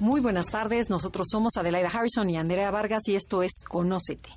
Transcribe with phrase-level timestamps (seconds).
[0.00, 4.28] Muy buenas tardes, nosotros somos Adelaida Harrison y Andrea Vargas y esto es Conócete.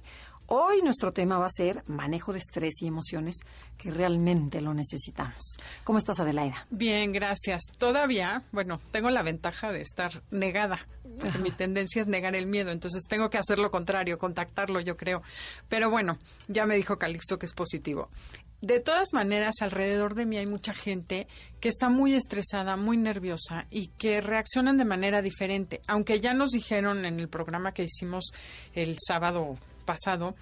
[0.50, 3.36] Hoy nuestro tema va a ser manejo de estrés y emociones
[3.78, 5.58] que realmente lo necesitamos.
[5.84, 6.66] ¿Cómo estás, Adelaida?
[6.70, 7.64] Bien, gracias.
[7.78, 10.88] Todavía, bueno, tengo la ventaja de estar negada.
[11.20, 14.96] Porque mi tendencia es negar el miedo, entonces tengo que hacer lo contrario, contactarlo, yo
[14.96, 15.22] creo.
[15.68, 18.10] Pero bueno, ya me dijo Calixto que es positivo.
[18.62, 21.28] De todas maneras, alrededor de mí hay mucha gente
[21.60, 25.82] que está muy estresada, muy nerviosa y que reaccionan de manera diferente.
[25.88, 28.32] Aunque ya nos dijeron en el programa que hicimos
[28.74, 29.58] el sábado
[29.88, 30.36] pasado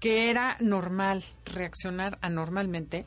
[0.00, 3.04] que era normal reaccionar anormalmente.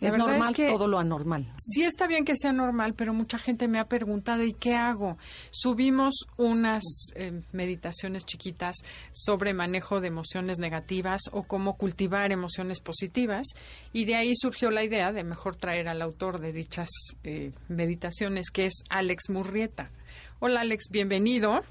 [0.00, 1.52] es normal que todo lo anormal.
[1.56, 5.18] Sí está bien que sea normal, pero mucha gente me ha preguntado, ¿y qué hago?
[5.50, 6.84] Subimos unas
[7.16, 8.76] eh, meditaciones chiquitas
[9.10, 13.48] sobre manejo de emociones negativas o cómo cultivar emociones positivas
[13.92, 16.90] y de ahí surgió la idea de mejor traer al autor de dichas
[17.24, 19.90] eh, meditaciones, que es Alex Murrieta.
[20.38, 21.62] Hola Alex, bienvenido.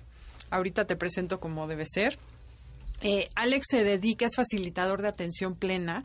[0.49, 2.19] Ahorita te presento como debe ser.
[3.01, 6.03] Eh, Alex se dedica, es facilitador de atención plena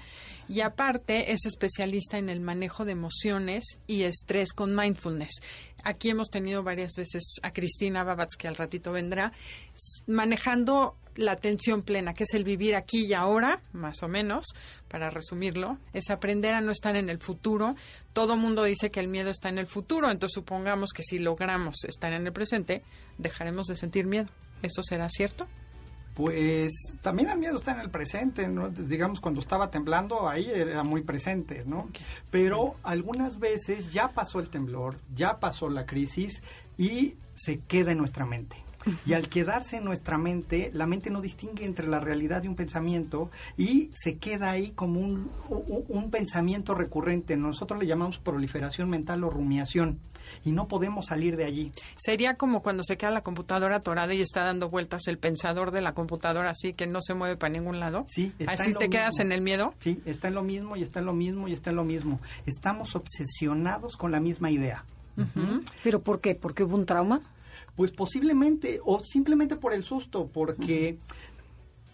[0.49, 5.41] y aparte es especialista en el manejo de emociones y estrés con mindfulness.
[5.85, 9.33] Aquí hemos tenido varias veces a Cristina Babatz, que al ratito vendrá,
[10.07, 14.47] manejando la atención plena, que es el vivir aquí y ahora, más o menos,
[14.89, 17.77] para resumirlo, es aprender a no estar en el futuro.
[18.13, 21.85] Todo mundo dice que el miedo está en el futuro, entonces supongamos que si logramos
[21.85, 22.83] estar en el presente,
[23.19, 24.29] dejaremos de sentir miedo.
[24.63, 25.47] ¿Eso será cierto?
[26.21, 28.69] Pues también el miedo está en el presente, ¿no?
[28.69, 31.89] Digamos, cuando estaba temblando, ahí era muy presente, ¿no?
[32.31, 36.43] Pero algunas veces ya pasó el temblor, ya pasó la crisis
[36.77, 38.57] y se queda en nuestra mente.
[39.07, 42.57] Y al quedarse en nuestra mente, la mente no distingue entre la realidad y un
[42.57, 47.37] pensamiento y se queda ahí como un, un, pensamiento recurrente.
[47.37, 49.99] Nosotros le llamamos proliferación mental o rumiación
[50.45, 51.73] y no podemos salir de allí.
[51.97, 55.83] Sería como cuando se queda la computadora atorada y está dando vueltas el pensador de
[55.83, 58.07] la computadora así que no se mueve para ningún lado.
[58.09, 59.75] Sí, así te quedas en el miedo.
[59.79, 62.21] Sí, está en lo mismo y está en lo mismo y está en lo mismo.
[62.47, 64.85] Estamos obsesionados con la misma idea.
[65.85, 66.35] ¿Pero por qué?
[66.35, 67.21] ¿Porque hubo un trauma?
[67.81, 70.99] Pues posiblemente, o simplemente por el susto, porque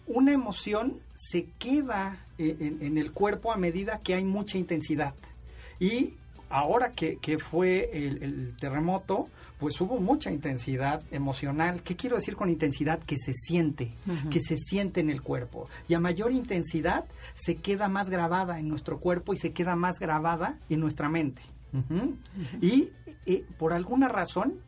[0.05, 5.13] una emoción se queda en, el cuerpo a medida que hay mucha intensidad.
[5.79, 6.15] Y
[6.49, 11.81] ahora que, fue el, terremoto, pues hubo mucha intensidad emocional.
[11.81, 12.99] ¿Qué quiero decir con intensidad?
[12.99, 13.93] Que se siente,
[14.29, 15.69] que se siente en el cuerpo.
[15.87, 19.99] Y a mayor intensidad se queda más grabada en nuestro cuerpo y se queda más
[19.99, 21.43] grabada en nuestra mente.
[22.59, 22.89] Y
[23.25, 24.66] eh, por alguna razón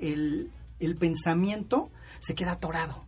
[0.00, 1.90] el, pensamiento
[2.20, 3.04] se queda atorado.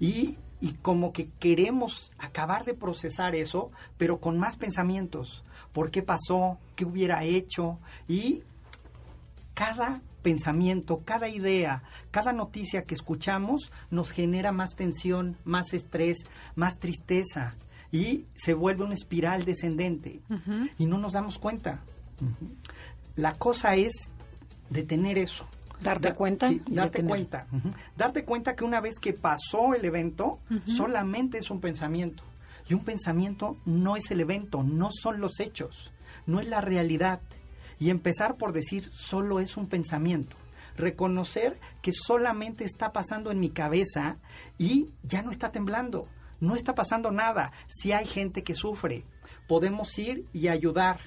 [0.00, 5.44] Y, y como que queremos acabar de procesar eso, pero con más pensamientos.
[5.72, 6.58] ¿Por qué pasó?
[6.76, 7.78] ¿Qué hubiera hecho?
[8.08, 8.42] Y
[9.54, 16.18] cada pensamiento, cada idea, cada noticia que escuchamos nos genera más tensión, más estrés,
[16.54, 17.54] más tristeza
[17.90, 20.20] y se vuelve una espiral descendente
[20.78, 21.82] y no nos damos cuenta.
[23.16, 23.92] La cosa es
[24.70, 25.46] detener eso.
[25.82, 26.50] Darte cuenta.
[26.66, 27.46] darte cuenta.
[27.96, 32.22] Darte cuenta que una vez que pasó el evento, solamente es un pensamiento.
[32.68, 35.90] Y un pensamiento no es el evento, no son los hechos,
[36.26, 37.20] no es la realidad.
[37.80, 40.36] Y empezar por decir, solo es un pensamiento.
[40.76, 44.18] Reconocer que solamente está pasando en mi cabeza
[44.58, 46.06] y ya no está temblando.
[46.40, 47.52] No está pasando nada.
[47.66, 49.04] Si hay gente que sufre,
[49.48, 51.00] podemos ir y ayudar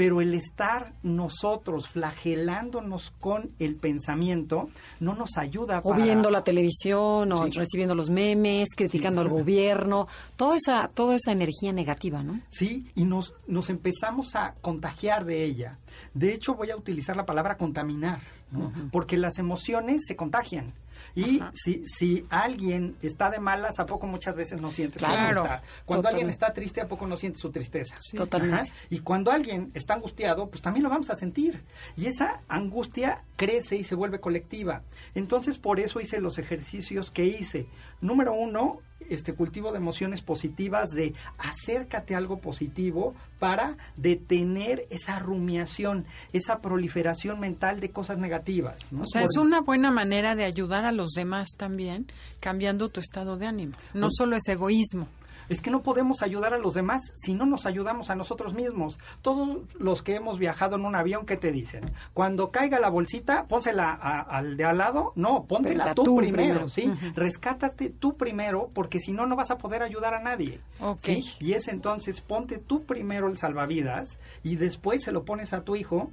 [0.00, 5.82] pero el estar nosotros flagelándonos con el pensamiento no nos ayuda.
[5.84, 11.32] O viendo la televisión, o recibiendo los memes, criticando al gobierno, toda esa, toda esa
[11.32, 12.40] energía negativa, ¿no?
[12.48, 15.76] Sí, y nos, nos empezamos a contagiar de ella.
[16.14, 18.20] De hecho, voy a utilizar la palabra contaminar,
[18.52, 18.72] ¿no?
[18.90, 20.72] Porque las emociones se contagian.
[21.14, 25.44] Y si, si alguien está de malas, ¿a poco muchas veces no siente Claro.
[25.84, 27.96] Cuando alguien está triste, ¿a poco no siente su tristeza?
[28.16, 28.70] Totalmente.
[28.70, 28.72] Ajá.
[28.90, 31.62] Y cuando alguien está angustiado, pues también lo vamos a sentir.
[31.96, 34.82] Y esa angustia crece y se vuelve colectiva.
[35.14, 37.66] Entonces, por eso hice los ejercicios que hice.
[38.00, 45.18] Número uno, este cultivo de emociones positivas, de acércate a algo positivo para detener esa
[45.18, 48.76] rumiación, esa proliferación mental de cosas negativas.
[48.92, 49.02] ¿no?
[49.02, 52.06] O sea, Por- es una buena manera de ayudar a los demás también,
[52.40, 53.72] cambiando tu estado de ánimo.
[53.94, 55.08] No solo es egoísmo.
[55.50, 58.98] Es que no podemos ayudar a los demás si no nos ayudamos a nosotros mismos.
[59.20, 61.92] Todos los que hemos viajado en un avión, ¿qué te dicen?
[62.14, 65.12] Cuando caiga la bolsita, pónsela a- al de al lado.
[65.16, 66.68] No, póntela tú, tú primero, primero.
[66.70, 66.90] ¿sí?
[67.14, 70.60] Rescátate tú primero, porque si no, no vas a poder ayudar a nadie.
[70.80, 71.04] Ok.
[71.04, 71.24] ¿sí?
[71.40, 75.76] Y es entonces, ponte tú primero el salvavidas y después se lo pones a tu
[75.76, 76.10] hijo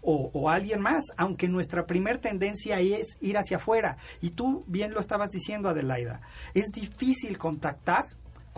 [0.00, 3.98] o, o a alguien más, aunque nuestra primer tendencia es ir hacia afuera.
[4.22, 6.20] Y tú bien lo estabas diciendo, Adelaida,
[6.54, 8.06] es difícil contactar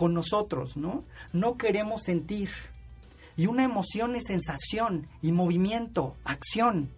[0.01, 1.03] con nosotros, ¿no?
[1.31, 2.49] No queremos sentir.
[3.37, 6.89] Y una emoción es sensación y movimiento, acción.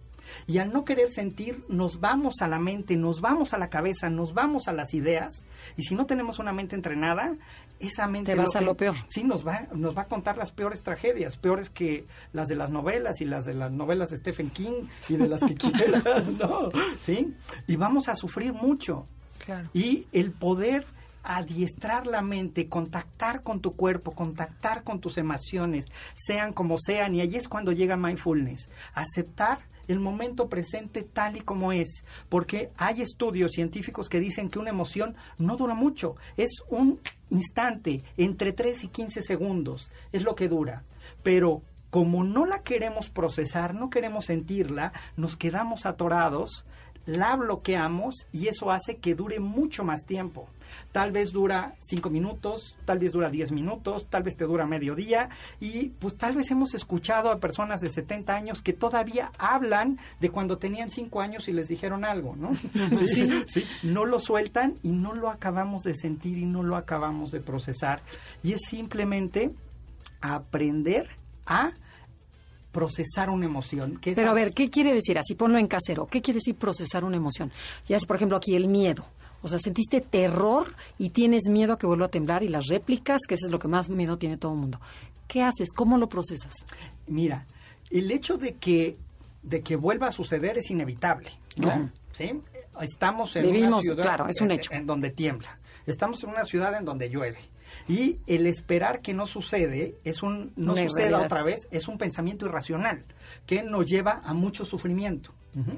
[0.46, 4.08] Y al no querer sentir, nos vamos a la mente, nos vamos a la cabeza,
[4.08, 5.44] nos vamos a las ideas.
[5.76, 7.36] Y si no tenemos una mente entrenada,
[7.78, 8.32] esa mente...
[8.32, 8.96] Te vas que- a lo peor.
[9.08, 12.70] Sí, nos va, nos va a contar las peores tragedias, peores que las de las
[12.70, 16.70] novelas y las de las novelas de Stephen King y de las que quieras, ¿no?
[17.02, 17.34] ¿Sí?
[17.66, 19.06] Y vamos a sufrir mucho.
[19.44, 19.68] Claro.
[19.74, 20.86] Y el poder
[21.24, 27.22] adiestrar la mente, contactar con tu cuerpo, contactar con tus emociones, sean como sean, y
[27.22, 33.02] allí es cuando llega mindfulness, aceptar el momento presente tal y como es, porque hay
[33.02, 37.00] estudios científicos que dicen que una emoción no dura mucho, es un
[37.30, 40.84] instante, entre 3 y 15 segundos, es lo que dura,
[41.22, 46.66] pero como no la queremos procesar, no queremos sentirla, nos quedamos atorados,
[47.06, 50.48] la bloqueamos y eso hace que dure mucho más tiempo.
[50.92, 54.94] Tal vez dura 5 minutos, tal vez dura 10 minutos, tal vez te dura medio
[54.94, 55.28] día
[55.60, 60.30] y pues tal vez hemos escuchado a personas de 70 años que todavía hablan de
[60.30, 62.52] cuando tenían 5 años y les dijeron algo, ¿no?
[63.04, 63.44] Sí.
[63.46, 63.64] sí.
[63.82, 68.00] No lo sueltan y no lo acabamos de sentir y no lo acabamos de procesar
[68.42, 69.52] y es simplemente
[70.20, 71.08] aprender
[71.46, 71.72] a
[72.74, 73.96] procesar una emoción.
[73.98, 75.16] Que Pero a ver, ¿qué quiere decir?
[75.18, 76.06] Así ponlo en casero.
[76.06, 77.50] ¿Qué quiere decir procesar una emoción?
[77.86, 79.06] Ya es, por ejemplo, aquí el miedo.
[79.40, 83.20] O sea, sentiste terror y tienes miedo a que vuelva a temblar y las réplicas,
[83.28, 84.80] que eso es lo que más miedo tiene todo el mundo.
[85.28, 85.68] ¿Qué haces?
[85.74, 86.52] ¿Cómo lo procesas?
[87.06, 87.46] Mira,
[87.90, 88.96] el hecho de que
[89.42, 91.90] de que vuelva a suceder es inevitable, ¿no?
[92.12, 92.40] ¿Sí?
[92.80, 94.72] Estamos en una Vivimos, ciudad claro, es un hecho.
[94.72, 95.58] en donde tiembla.
[95.86, 97.38] Estamos en una ciudad en donde llueve.
[97.88, 101.98] Y el esperar que no sucede es un no Una suceda otra vez es un
[101.98, 103.04] pensamiento irracional
[103.46, 105.32] que nos lleva a mucho sufrimiento.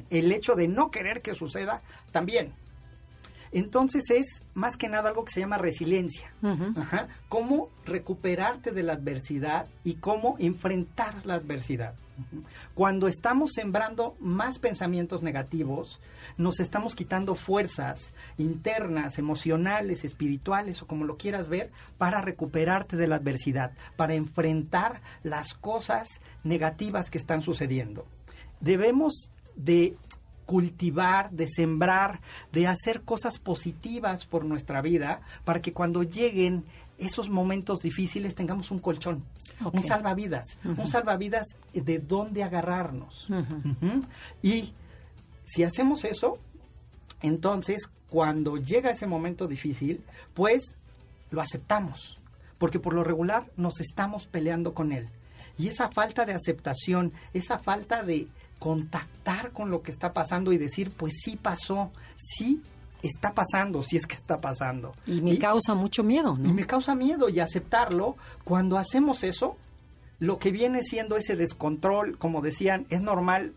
[0.08, 2.54] El hecho de no querer que suceda también.
[3.52, 6.32] Entonces es más que nada algo que se llama resiliencia.
[6.76, 7.08] Ajá.
[7.28, 11.94] Cómo recuperarte de la adversidad y cómo enfrentar la adversidad.
[12.74, 16.00] Cuando estamos sembrando más pensamientos negativos,
[16.36, 23.06] nos estamos quitando fuerzas internas, emocionales, espirituales o como lo quieras ver, para recuperarte de
[23.06, 28.06] la adversidad, para enfrentar las cosas negativas que están sucediendo.
[28.60, 29.96] Debemos de
[30.46, 32.20] cultivar, de sembrar,
[32.52, 36.64] de hacer cosas positivas por nuestra vida para que cuando lleguen
[36.98, 39.24] esos momentos difíciles tengamos un colchón,
[39.72, 43.28] Un salvavidas, un salvavidas de dónde agarrarnos.
[44.42, 44.72] Y
[45.44, 46.38] si hacemos eso,
[47.22, 50.04] entonces cuando llega ese momento difícil,
[50.34, 50.74] pues
[51.30, 52.18] lo aceptamos,
[52.58, 55.08] porque por lo regular nos estamos peleando con él.
[55.58, 58.28] Y esa falta de aceptación, esa falta de
[58.58, 62.62] contactar con lo que está pasando y decir, pues sí pasó, sí
[63.06, 64.94] está pasando, si es que está pasando.
[65.06, 66.54] Y me causa mucho miedo, Y ¿no?
[66.54, 68.16] me causa miedo y aceptarlo.
[68.44, 69.56] Cuando hacemos eso,
[70.18, 73.52] lo que viene siendo ese descontrol, como decían, es normal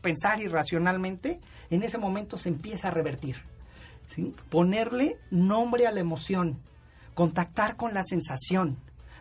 [0.00, 3.36] pensar irracionalmente, en ese momento se empieza a revertir.
[4.08, 4.34] ¿sí?
[4.50, 6.58] Ponerle nombre a la emoción,
[7.14, 8.76] contactar con la sensación,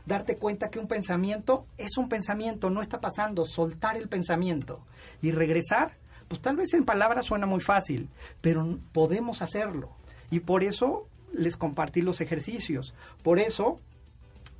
[0.05, 4.81] darte cuenta que un pensamiento es un pensamiento, no está pasando, soltar el pensamiento
[5.21, 5.93] y regresar,
[6.33, 8.09] pues tal vez en palabras suena muy fácil,
[8.41, 9.91] pero podemos hacerlo.
[10.31, 13.79] Y por eso les compartí los ejercicios, por eso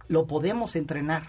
[0.08, 1.24] lo podemos entrenar.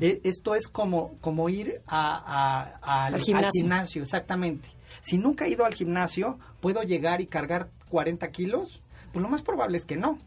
[0.00, 3.46] Eh, Esto es como, como ir a- a- al, Al gimnasio.
[3.48, 4.68] al gimnasio, exactamente.
[5.02, 8.80] Si nunca he ido al gimnasio, ¿puedo llegar y cargar 40 kilos?
[9.12, 10.18] Pues lo más probable es que no.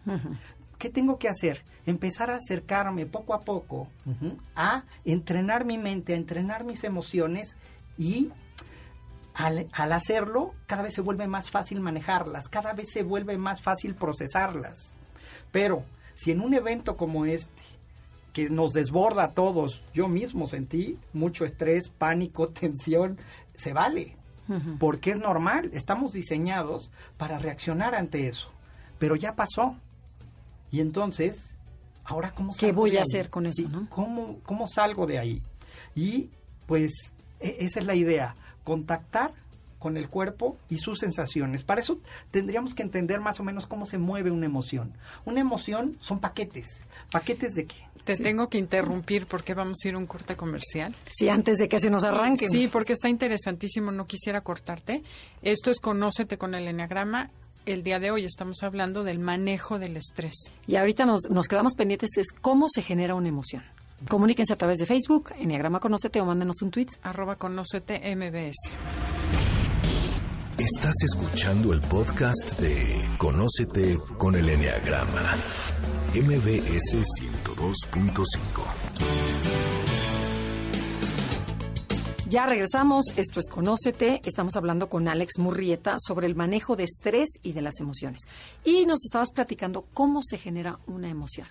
[0.77, 1.63] ¿Qué tengo que hacer?
[1.85, 3.87] Empezar a acercarme poco a poco
[4.55, 7.55] a entrenar mi mente, a entrenar mis emociones
[7.97, 8.29] y
[9.39, 13.61] al, al hacerlo, cada vez se vuelve más fácil manejarlas, cada vez se vuelve más
[13.61, 14.91] fácil procesarlas.
[15.51, 17.63] Pero si en un evento como este,
[18.33, 23.17] que nos desborda a todos, yo mismo sentí mucho estrés, pánico, tensión,
[23.55, 24.15] se vale,
[24.79, 28.49] porque es normal, estamos diseñados para reaccionar ante eso,
[28.97, 29.77] pero ya pasó.
[30.71, 31.37] Y entonces,
[32.03, 33.87] ahora cómo ¿Qué voy a hacer con eso, no?
[33.89, 35.43] ¿Cómo, ¿Cómo salgo de ahí?
[35.95, 36.29] Y
[36.65, 36.91] pues
[37.39, 39.33] e, esa es la idea, contactar
[39.79, 41.63] con el cuerpo y sus sensaciones.
[41.63, 41.99] Para eso
[42.31, 44.93] tendríamos que entender más o menos cómo se mueve una emoción.
[45.25, 46.81] Una emoción son paquetes.
[47.11, 47.75] ¿Paquetes de qué?
[48.03, 50.95] Te tengo que interrumpir porque vamos a ir a un corte comercial.
[51.09, 52.47] Sí, antes de que se nos arranque.
[52.49, 55.03] Sí, porque está interesantísimo, no quisiera cortarte.
[55.41, 57.29] Esto es Conócete con el Enneagrama.
[57.65, 60.51] El día de hoy estamos hablando del manejo del estrés.
[60.65, 63.63] Y ahorita nos, nos quedamos pendientes es cómo se genera una emoción.
[64.07, 66.87] Comuníquense a través de Facebook, Enneagrama Conócete o mándenos un tweet.
[67.03, 68.71] Arroba MBS.
[70.57, 75.35] Estás escuchando el podcast de Conócete con el Enneagrama,
[76.13, 79.19] MBS 102.5.
[82.29, 87.29] Ya regresamos, esto es Conócete, estamos hablando con Alex Murrieta sobre el manejo de estrés
[87.41, 88.21] y de las emociones.
[88.63, 91.47] Y nos estabas platicando cómo se genera una emoción.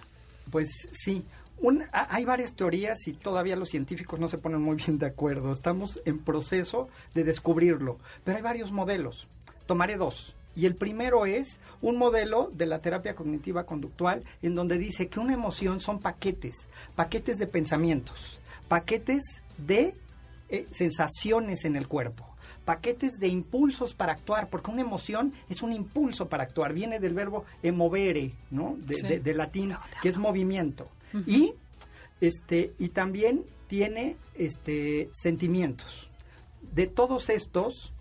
[0.50, 1.24] Pues sí,
[1.60, 5.52] un, hay varias teorías y todavía los científicos no se ponen muy bien de acuerdo.
[5.52, 9.26] Estamos en proceso de descubrirlo, pero hay varios modelos.
[9.66, 10.34] Tomaré dos.
[10.54, 15.20] Y el primero es un modelo de la terapia cognitiva conductual en donde dice que
[15.20, 19.94] una emoción son paquetes, paquetes de pensamientos, paquetes de
[20.48, 22.28] eh, sensaciones en el cuerpo
[22.68, 27.14] paquetes de impulsos para actuar, porque una emoción es un impulso para actuar, viene del
[27.14, 28.76] verbo emovere, ¿no?
[28.76, 30.86] De, latín, que es movimiento.
[31.26, 31.54] Y
[32.20, 36.08] este y también tiene este sentimientos.
[36.72, 37.92] De todos estos,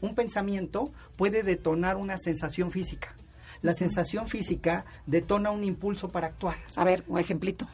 [0.00, 3.14] un pensamiento puede detonar una sensación física.
[3.62, 6.56] La sensación física detona un impulso para actuar.
[6.76, 7.66] A ver, un ejemplito.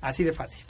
[0.00, 0.64] Así de fácil.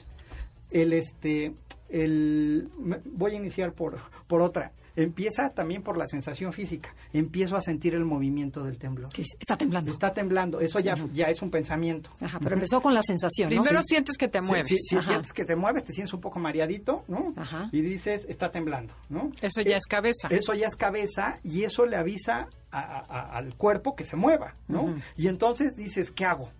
[0.71, 1.55] El este
[1.89, 2.69] el
[3.05, 6.95] voy a iniciar por por otra empieza también por la sensación física.
[7.13, 9.11] Empiezo a sentir el movimiento del temblor.
[9.17, 9.91] Está temblando.
[9.91, 10.61] Está temblando.
[10.61, 12.11] Eso ya, ya es un pensamiento.
[12.21, 13.49] Ajá, pero empezó con la sensación.
[13.49, 14.67] Primero sientes que te mueves.
[14.69, 17.33] Sí, sientes que te mueves, te sientes un poco mareadito, ¿no?
[17.37, 17.69] Ajá.
[17.73, 19.31] Y dices, está temblando, ¿no?
[19.41, 20.29] Eso ya es cabeza.
[20.31, 24.97] Eso ya es cabeza y eso le avisa al cuerpo que se mueva, ¿no?
[25.17, 26.51] Y entonces dices, ¿qué hago?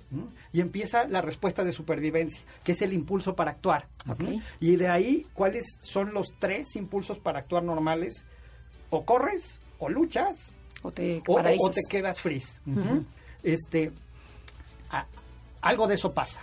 [0.53, 3.89] Y empieza la respuesta de supervivencia, que es el impulso para actuar.
[4.61, 8.25] Y de ahí, ¿cuáles son los tres impulsos para actuar normales?
[8.91, 10.37] O corres, o luchas,
[10.83, 12.61] o te, o, te quedas frizz.
[13.43, 13.91] Este,
[15.61, 16.41] algo de eso pasa.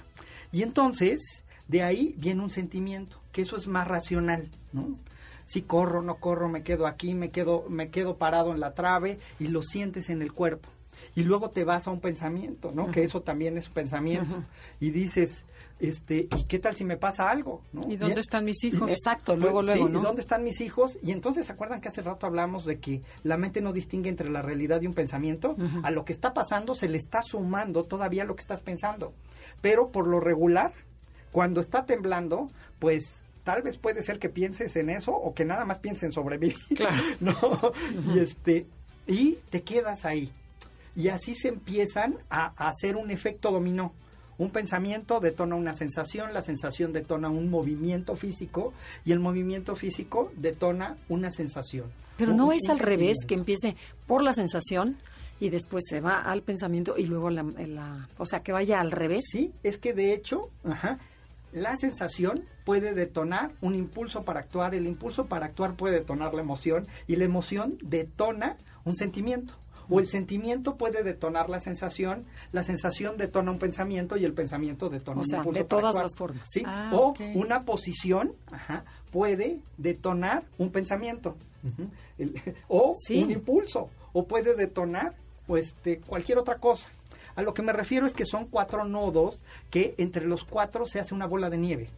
[0.52, 4.98] Y entonces, de ahí viene un sentimiento, que eso es más racional, ¿no?
[5.52, 9.20] Si corro, no corro, me quedo aquí, me quedo, me quedo parado en la trave
[9.40, 10.70] y lo sientes en el cuerpo.
[11.16, 12.90] Y luego te vas a un pensamiento, ¿no?
[12.90, 14.44] Que eso también es pensamiento.
[14.80, 15.44] Y dices,
[15.82, 17.62] este, ¿y qué tal si me pasa algo?
[17.74, 17.82] ¿no?
[17.90, 18.90] ¿Y dónde están mis hijos?
[18.90, 20.98] Exacto, luego, luego, ¿y dónde están mis hijos?
[21.02, 24.30] Y entonces, ¿se acuerdan que hace rato hablamos de que la mente no distingue entre
[24.30, 25.58] la realidad y un pensamiento?
[25.84, 29.12] A lo que está pasando se le está sumando todavía lo que estás pensando.
[29.60, 30.72] Pero por lo regular,
[31.32, 35.66] cuando está temblando, pues tal vez puede ser que pienses en eso o que nada
[35.66, 36.56] más pienses en sobrevivir.
[36.76, 37.04] Claro.
[37.20, 37.36] ¿no?
[38.14, 38.68] Y este
[39.08, 40.32] y te quedas ahí.
[40.96, 43.94] Y así se empiezan a, hacer un efecto dominó.
[44.38, 48.74] Un pensamiento detona una sensación, la sensación detona un movimiento físico
[49.06, 51.92] y el movimiento físico detona una sensación.
[52.18, 53.76] Pero no es al revés, que empiece
[54.08, 54.98] por la sensación
[55.40, 58.92] y después se va al pensamiento y luego la, la, o sea, que vaya al
[58.92, 59.26] revés.
[59.32, 61.00] Sí, es que de hecho, ajá,
[61.52, 66.42] la sensación puede detonar un impulso para actuar, el impulso para actuar puede detonar la
[66.42, 69.56] emoción y la emoción detona un sentimiento.
[69.90, 74.90] O el sentimiento puede detonar la sensación, la sensación detona un pensamiento y el pensamiento
[74.90, 75.52] detona un impulso.
[75.52, 76.48] De todas las formas.
[76.50, 76.64] ¿sí?
[76.66, 78.34] Ah, o una posición
[79.12, 81.36] puede detonar un pensamiento.
[82.70, 83.90] o un impulso.
[84.14, 85.14] O puede detonar
[85.46, 86.88] pues, de cualquier otra cosa.
[87.36, 91.00] A lo que me refiero es que son cuatro nodos que entre los cuatro se
[91.00, 91.90] hace una bola de nieve.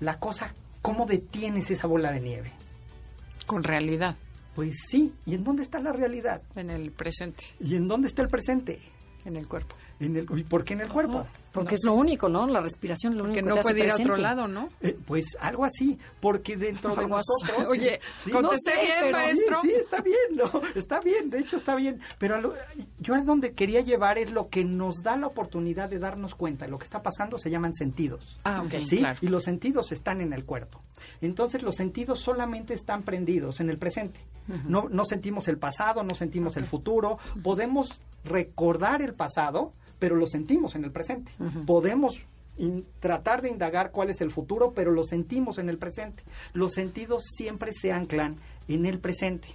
[0.00, 2.52] La cosa, ¿cómo detienes esa bola de nieve?
[3.46, 4.16] Con realidad.
[4.54, 6.42] Pues sí, ¿y en dónde está la realidad?
[6.54, 7.44] En el presente.
[7.60, 8.78] ¿Y en dónde está el presente?
[9.24, 9.74] En el cuerpo.
[10.00, 11.26] En el, ¿Y por qué en el cuerpo?
[11.52, 12.48] Porque es lo único, ¿no?
[12.48, 14.70] La respiración es lo único Que que no puede ir a otro lado, ¿no?
[14.80, 17.68] Eh, pues algo así, porque dentro de nosotros...
[17.68, 19.62] Oye, sí, no sé, bien, pero- maestro.
[19.62, 20.50] Sí, sí, está bien, ¿no?
[20.74, 22.00] Está bien, de hecho está bien.
[22.18, 22.54] Pero a lo-
[22.98, 26.66] yo a donde quería llevar es lo que nos da la oportunidad de darnos cuenta.
[26.66, 28.36] Lo que está pasando se llaman sentidos.
[28.42, 28.98] Ah, ok, ¿sí?
[28.98, 29.18] claro.
[29.22, 30.82] Y los sentidos están en el cuerpo.
[31.20, 34.18] Entonces los sentidos solamente están prendidos en el presente.
[34.66, 37.16] no, no sentimos el pasado, no sentimos el futuro.
[37.44, 41.32] Podemos recordar el pasado, pero lo sentimos en el presente.
[41.66, 42.18] Podemos
[42.56, 46.22] in- tratar de indagar cuál es el futuro, pero lo sentimos en el presente.
[46.52, 48.36] Los sentidos siempre se anclan
[48.68, 49.48] en el presente.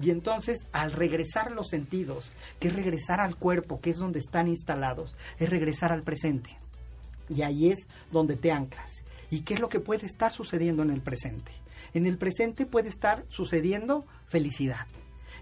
[0.00, 4.48] Y entonces, al regresar los sentidos, que es regresar al cuerpo, que es donde están
[4.48, 6.56] instalados, es regresar al presente.
[7.28, 9.02] Y ahí es donde te anclas.
[9.30, 11.50] ¿Y qué es lo que puede estar sucediendo en el presente?
[11.94, 14.86] En el presente puede estar sucediendo felicidad.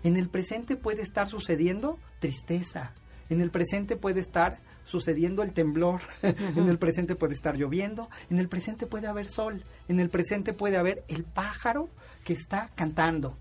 [0.04, 2.92] En el presente puede estar sucediendo tristeza.
[3.28, 6.00] En el presente puede estar sucediendo el temblor.
[6.22, 8.08] en el presente puede estar lloviendo.
[8.28, 9.62] En el presente puede haber sol.
[9.88, 11.88] En el presente puede haber el pájaro
[12.24, 13.36] que está cantando.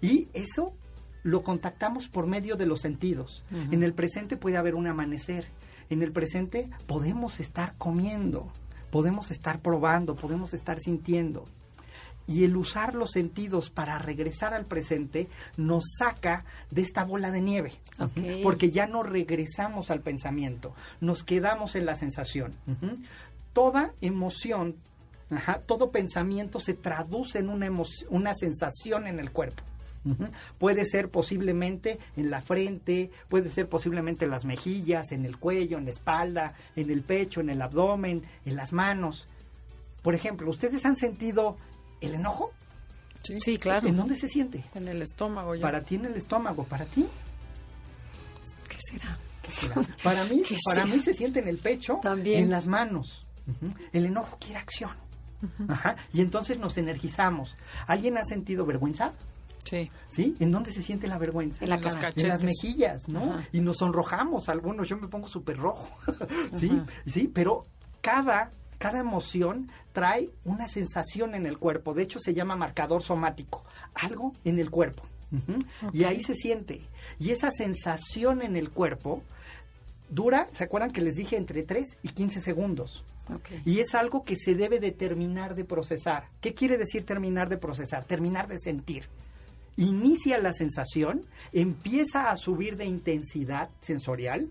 [0.00, 0.74] Y eso
[1.22, 3.42] lo contactamos por medio de los sentidos.
[3.70, 5.46] En el presente puede haber un amanecer.
[5.90, 8.52] En el presente podemos estar comiendo,
[8.90, 11.44] podemos estar probando, podemos estar sintiendo.
[12.28, 17.40] Y el usar los sentidos para regresar al presente nos saca de esta bola de
[17.40, 17.72] nieve.
[18.42, 22.52] Porque ya no regresamos al pensamiento, nos quedamos en la sensación.
[23.54, 24.76] Toda emoción,
[25.30, 29.62] ajá, todo pensamiento se traduce en una, emo- una sensación en el cuerpo.
[30.58, 35.76] Puede ser posiblemente en la frente, puede ser posiblemente en las mejillas, en el cuello,
[35.76, 39.26] en la espalda, en el pecho, en el abdomen, en las manos.
[40.02, 41.56] Por ejemplo, ¿ustedes han sentido
[42.00, 42.52] el enojo?
[43.22, 43.86] Sí, claro.
[43.86, 44.64] ¿En dónde se siente?
[44.74, 45.62] En el estómago ya.
[45.62, 47.06] Para ti en el estómago, para ti.
[48.68, 49.18] ¿Qué será?
[49.42, 49.82] ¿Qué será?
[50.02, 50.94] Para mí, ¿Qué para será?
[50.94, 52.44] mí se siente en el pecho, También.
[52.44, 53.24] en las manos.
[53.92, 54.92] El enojo quiere acción.
[55.68, 55.96] Ajá.
[56.12, 57.54] Y entonces nos energizamos.
[57.86, 59.12] ¿Alguien ha sentido vergüenza?
[59.64, 59.90] Sí.
[60.10, 60.36] ¿Sí?
[60.40, 61.64] ¿En dónde se siente la vergüenza?
[61.64, 63.32] En la los en las mejillas, ¿no?
[63.32, 63.48] Ajá.
[63.52, 65.88] Y nos sonrojamos algunos, yo me pongo súper rojo,
[66.58, 66.80] ¿sí?
[67.10, 67.66] Sí, pero
[68.00, 73.64] cada, cada emoción trae una sensación en el cuerpo, de hecho se llama marcador somático,
[73.94, 75.02] algo en el cuerpo.
[75.92, 76.80] Y ahí se siente.
[77.18, 79.22] Y esa sensación en el cuerpo
[80.08, 83.04] dura, ¿se acuerdan que les dije entre 3 y 15 segundos?
[83.64, 86.24] Y es algo que se debe de terminar de procesar.
[86.40, 88.04] ¿Qué quiere decir terminar de procesar?
[88.04, 89.04] Terminar de sentir.
[89.76, 94.50] Inicia la sensación, empieza a subir de intensidad sensorial,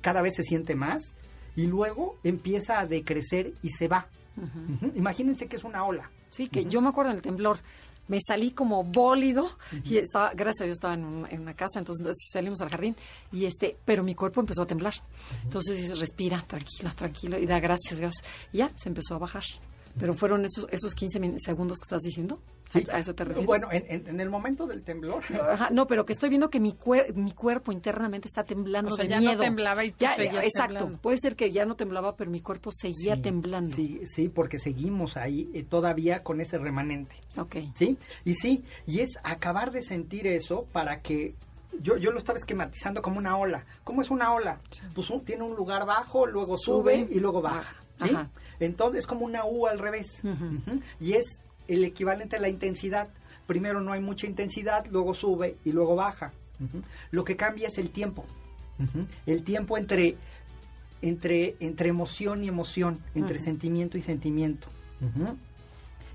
[0.00, 1.14] cada vez se siente más,
[1.56, 4.06] y luego empieza a decrecer y se va.
[4.36, 4.92] Ujú.
[4.96, 6.10] Imagínense que es una ola.
[6.30, 7.58] Sí, que yo me acuerdo en el temblor.
[8.06, 9.48] Me salí como bólido
[9.84, 12.94] y estaba, gracias a Dios estaba en, un- en una casa, entonces salimos al jardín
[13.32, 14.92] y este, pero mi cuerpo empezó a temblar.
[15.42, 18.26] Entonces dices, respira, tranquila, tranquila y da gracias, gracias.
[18.52, 19.44] Y ya se empezó a bajar.
[19.98, 22.40] Pero fueron esos esos 15 min- segundos que estás diciendo.
[22.68, 22.82] Sí.
[22.92, 23.46] ¿A eso te refieres?
[23.46, 25.22] Bueno, en, en- en el momento del temblor.
[25.48, 28.96] Ajá, no, pero que estoy viendo que mi, cuer- mi cuerpo internamente está temblando O
[28.96, 29.42] sea, de ya no miedo.
[29.42, 30.74] temblaba y tú Ya, seguías Exacto.
[30.74, 30.98] temblando.
[31.00, 33.74] Puede ser que ya no temblaba, pero mi cuerpo seguía Sí, temblando.
[33.76, 37.14] Sí, sí, porque seguimos ahí eh, todavía con ese remanente.
[37.36, 37.56] Ok.
[37.76, 37.96] ¿Sí?
[38.24, 41.36] Y sí, y es acabar de sentir eso para que
[41.80, 43.64] yo, yo lo estaba esquematizando como una ola.
[43.84, 44.58] ¿Cómo es una ola?
[44.94, 47.76] Pues un- tiene un lugar bajo, luego sube, Sube, y luego baja.
[48.02, 48.10] ¿Sí?
[48.10, 48.30] Ajá.
[48.60, 50.22] Entonces es como una U al revés.
[51.00, 53.08] Y es el equivalente a la intensidad.
[53.46, 56.32] Primero no hay mucha intensidad, luego sube y luego baja.
[57.10, 58.24] Lo que cambia es el tiempo.
[59.26, 60.16] El tiempo entre,
[61.02, 64.68] entre, entre emoción y emoción, entre sentimiento y sentimiento.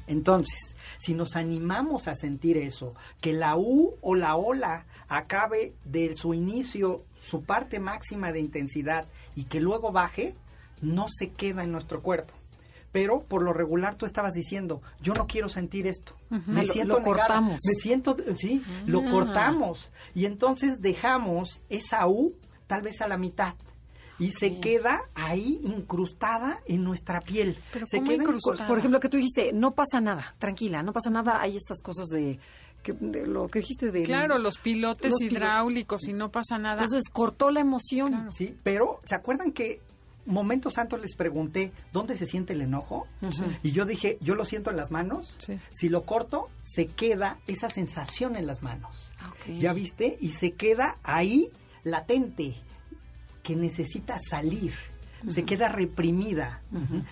[0.07, 6.15] Entonces, si nos animamos a sentir eso, que la U o la ola acabe de
[6.15, 10.33] su inicio, su parte máxima de intensidad y que luego baje,
[10.81, 12.33] no se queda en nuestro cuerpo.
[12.91, 16.15] Pero por lo regular tú estabas diciendo, yo no quiero sentir esto.
[16.47, 17.57] Me lo- siento lo cortamos.
[17.65, 19.11] Me siento, sí, lo Ah.
[19.11, 19.91] cortamos.
[20.15, 22.33] Y entonces dejamos esa U
[22.65, 23.53] tal vez a la mitad.
[24.17, 27.57] Y se queda ahí incrustada en nuestra piel.
[27.71, 28.67] Pero se ¿cómo queda incrustada?
[28.67, 32.07] Por ejemplo, que tú dijiste, no pasa nada, tranquila, no pasa nada, hay estas cosas
[32.07, 32.37] de,
[32.83, 34.03] que, de lo que dijiste de...
[34.03, 36.83] Claro, los pilotes Los hidráulicos y no pasa nada.
[36.83, 38.09] Entonces cortó la emoción.
[38.09, 38.31] Claro.
[38.31, 39.79] Sí, pero ¿se acuerdan que
[40.29, 43.07] momentos antes les pregunté dónde se siente el enojo?
[43.63, 45.35] Y yo dije, yo lo siento en las manos.
[45.39, 45.59] Sí.
[45.71, 49.11] Si lo corto, se queda esa sensación en las manos.
[49.19, 49.33] Ah.
[49.47, 50.17] ¿Ya viste?
[50.21, 51.49] Y se queda ahí
[51.83, 52.55] latente,
[53.43, 54.73] que necesita salir.
[55.27, 56.61] Se queda reprimida.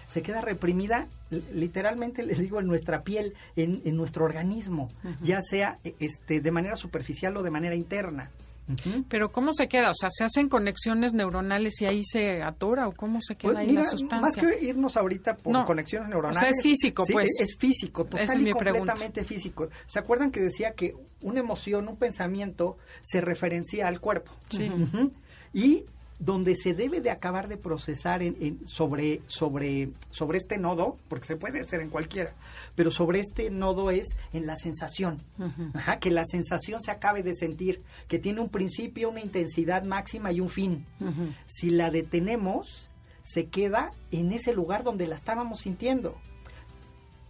[0.07, 1.07] Se queda reprimida,
[1.53, 4.89] literalmente les digo, en nuestra piel, en, en nuestro organismo,
[5.21, 8.31] ya sea e- este, de manera superficial o de manera interna.
[9.07, 9.89] Pero ¿cómo se queda?
[9.91, 13.57] O sea, ¿se hacen conexiones neuronales y ahí se atora o cómo se queda Pues,
[13.61, 14.19] ahí mira, la sustancia?
[14.21, 15.65] Más que irnos ahorita por No.
[15.65, 16.37] conexiones neuronales.
[16.37, 17.29] O sea, es físico, sí, pues.
[17.39, 18.93] Es, es físico, Esa total es y mi pregunta.
[18.93, 19.69] completamente físico.
[19.85, 24.31] ¿Se acuerdan que decía que una emoción, un pensamiento, se referencia al cuerpo?
[24.49, 24.69] Sí.
[25.53, 25.85] Y
[26.19, 31.27] donde se debe de acabar de procesar en, en- sobre, sobre, sobre este nodo, porque
[31.27, 32.33] se puede hacer en cualquiera,
[32.75, 35.21] pero sobre este nodo es en la sensación.
[35.75, 40.31] Ajá, que la sensación se acabe de sentir, que tiene un principio, una intensidad máxima
[40.31, 40.85] y un fin.
[41.45, 42.89] Si la detenemos,
[43.23, 46.17] se queda en ese lugar donde la estábamos sintiendo.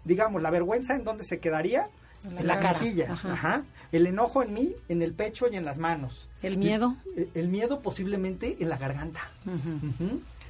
[0.06, 1.90] Digamos, la vergüenza en donde se quedaría
[2.24, 2.80] En en, la las cara.
[2.80, 3.10] mejillas.
[3.10, 3.32] Ajá.
[3.34, 3.64] Ajá.
[3.92, 6.27] El enojo en mí, en el pecho y en las manos.
[6.44, 6.96] ¿El miedo?
[7.16, 9.32] El, el miedo posiblemente en la garganta.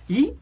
[0.08, 0.34] Y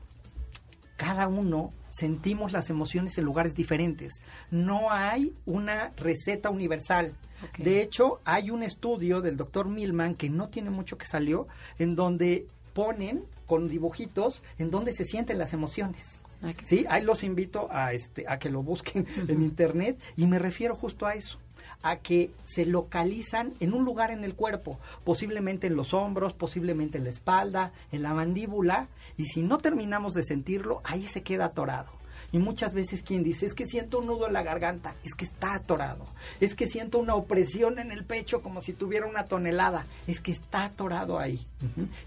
[0.98, 4.22] cada uno sentimos las emociones en lugares diferentes.
[4.52, 7.16] No hay una receta universal.
[7.58, 11.48] De hecho, hay un estudio del doctor Milman que no tiene mucho que salió,
[11.80, 16.22] en donde ponen con dibujitos en donde se sienten las emociones.
[16.42, 20.40] Ah, Sí, ahí los invito a este a que lo busquen en internet y me
[20.40, 21.40] refiero justo a eso,
[21.86, 26.98] a que se localizan en un lugar en el cuerpo, posiblemente en los hombros, posiblemente
[26.98, 31.46] en la espalda, en la mandíbula y si no terminamos de sentirlo, ahí se queda
[31.46, 31.92] atorado.
[32.32, 35.26] Y muchas veces quien dice, es que siento un nudo en la garganta, es que
[35.26, 36.08] está atorado.
[36.40, 40.32] Es que siento una opresión en el pecho como si tuviera una tonelada, es que
[40.32, 41.46] está atorado ahí.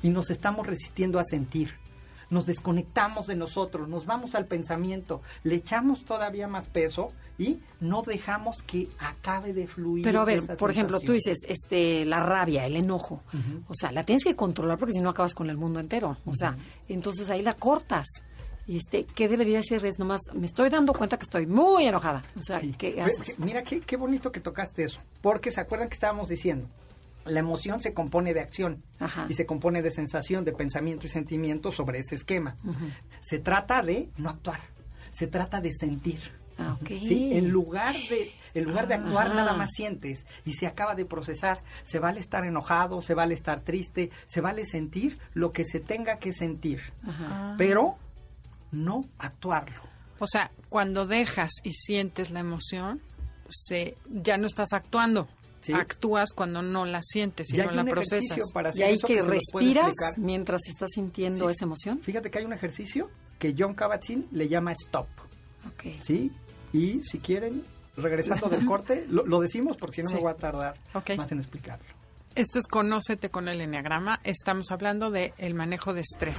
[0.02, 1.72] Y nos estamos resistiendo a sentir
[2.30, 8.02] nos desconectamos de nosotros, nos vamos al pensamiento, le echamos todavía más peso y no
[8.02, 10.04] dejamos que acabe de fluir.
[10.04, 13.22] Pero a ver, esa por ejemplo, tú dices, este, la rabia, el enojo.
[13.68, 16.18] O sea, la tienes que controlar porque si no acabas con el mundo entero.
[16.26, 16.56] O sea,
[16.88, 18.06] entonces ahí la cortas.
[18.66, 19.82] Y este, ¿qué debería hacer?
[19.86, 22.22] Es nomás, me estoy dando cuenta que estoy muy enojada.
[22.38, 22.60] O sea,
[23.24, 23.32] Sí.
[23.38, 26.68] Mira qué, qué bonito que tocaste eso, porque se acuerdan que estábamos diciendo,
[27.28, 29.26] la emoción se compone de acción Ajá.
[29.28, 32.56] y se compone de sensación, de pensamiento y sentimiento sobre ese esquema.
[33.20, 34.60] Se trata de no actuar,
[35.10, 36.20] se trata de sentir.
[36.58, 36.76] Ah.
[36.86, 41.04] Sí, en lugar de en lugar de actuar nada más sientes y se acaba de
[41.04, 41.62] procesar.
[41.84, 46.18] Se vale estar enojado, se vale estar triste, se vale sentir lo que se tenga
[46.18, 47.54] que sentir, Ajá.
[47.56, 47.96] pero
[48.72, 49.82] no actuarlo.
[50.18, 53.00] O sea, cuando dejas y sientes la emoción,
[53.48, 55.28] se ya no estás actuando.
[55.60, 55.72] Sí.
[55.72, 58.38] Actúas cuando no la sientes y Y no hay la procesas.
[58.76, 61.52] Y eso que puedo respiras mientras estás sintiendo Sí.
[61.52, 61.98] esa emoción.
[62.00, 65.08] Fíjate que hay un ejercicio que John Kabat-Zinn le llama stop.
[66.00, 66.30] ¿sí?
[66.72, 67.64] Y si quieren,
[67.96, 70.14] regresando del corte, lo, lo decimos porque si no Sí.
[70.16, 70.74] me voy a tardar
[71.16, 71.84] más en explicarlo.
[72.34, 74.20] Esto es Conócete con el Enneagrama.
[74.22, 76.38] Estamos hablando de el manejo de estrés.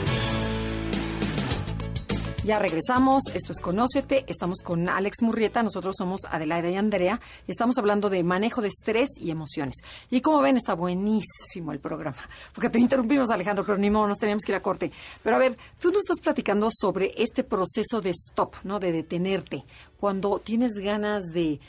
[2.43, 7.51] Ya regresamos, esto es Conócete, estamos con Alex Murrieta, nosotros somos Adelaida y Andrea, y
[7.51, 9.75] estamos hablando de manejo de estrés y emociones.
[10.09, 12.17] Y como ven, está buenísimo el programa,
[12.55, 14.91] porque te interrumpimos, Alejandro, pero ni modo, nos teníamos que ir a corte.
[15.21, 18.79] Pero a ver, tú nos estás platicando sobre este proceso de stop, ¿no?
[18.79, 19.63] De detenerte,
[19.99, 21.59] cuando tienes ganas de,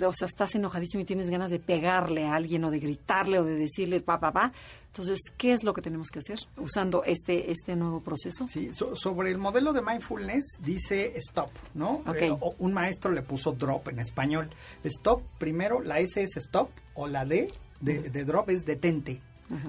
[0.00, 3.44] o sea, estás enojadísimo y tienes ganas de pegarle a alguien o de gritarle o
[3.44, 4.52] de decirle pa, pa, pa.
[4.86, 8.46] Entonces, ¿qué es lo que tenemos que hacer usando este, este nuevo proceso?
[8.48, 12.02] Sí, so- sobre el modelo de mindfulness dice stop, ¿no?
[12.06, 12.16] Ok.
[12.22, 14.50] Eh, o- un maestro le puso drop en español.
[14.84, 17.50] Stop, primero, la S es stop o la D
[17.80, 19.20] de, de drop es detente.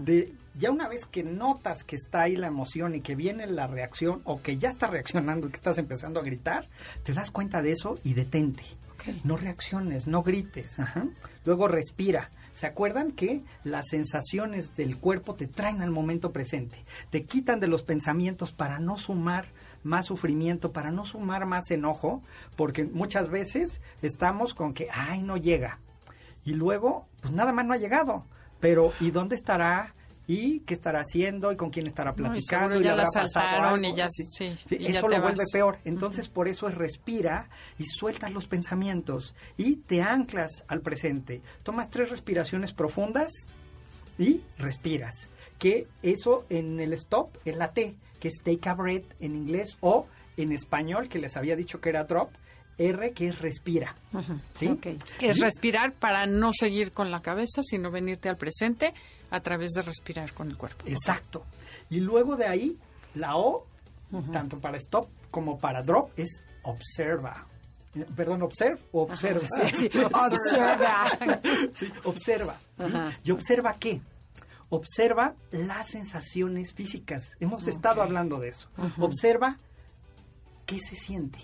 [0.06, 3.68] De, ya una vez que notas que está ahí la emoción y que viene la
[3.68, 6.70] reacción o que ya está reaccionando y que estás empezando a gritar,
[7.04, 8.64] te das cuenta de eso y detente.
[9.24, 10.72] No reacciones, no grites.
[11.46, 12.30] Luego respira.
[12.54, 16.86] ¿Se acuerdan que las sensaciones del cuerpo te traen al momento presente?
[17.10, 19.48] Te quitan de los pensamientos para no sumar
[19.84, 22.22] más sufrimiento, para no sumar más enojo,
[22.56, 25.80] porque muchas veces estamos con que, ay, no llega.
[26.46, 28.26] Y luego, pues nada más no ha llegado.
[28.60, 29.94] Pero, ¿y dónde estará?
[30.28, 31.52] ¿Y qué estará haciendo?
[31.52, 32.68] ¿Y con quién estará No, y platicando?
[32.76, 33.98] seguro le habrá pasado y algo?
[33.98, 34.26] ya- sí,
[34.70, 35.80] y eso lo vuelve peor.
[35.84, 41.42] Entonces, por eso es respira y sueltas los pensamientos y te anclas al presente.
[41.64, 43.32] Tomas tres respiraciones profundas
[44.18, 45.28] y respiras.
[45.60, 49.78] Que eso en el stop es la T, que es take a breath en inglés
[49.82, 50.08] o
[50.38, 52.32] en español, que les había dicho que era drop,
[52.78, 53.96] R, que es respira.
[54.56, 54.80] ¿Sí?
[55.20, 58.94] Es respirar para no seguir con la cabeza, sino venirte al presente
[59.30, 60.86] a través de respirar con el cuerpo.
[60.88, 61.46] Exacto.
[61.90, 62.78] Y luego de ahí,
[63.16, 63.66] la O,
[64.32, 67.48] tanto para stop como para drop, es observa.
[67.96, 69.48] Eh, Perdón, observe o observa.
[69.48, 71.06] Sí, sí, observa.
[71.76, 72.58] Sí, observa.
[73.24, 74.02] ¿Y observa qué?
[74.76, 77.32] observa las sensaciones físicas.
[77.40, 78.70] Hemos estado hablando de eso.
[78.98, 79.58] Observa
[80.66, 81.38] qué se siente,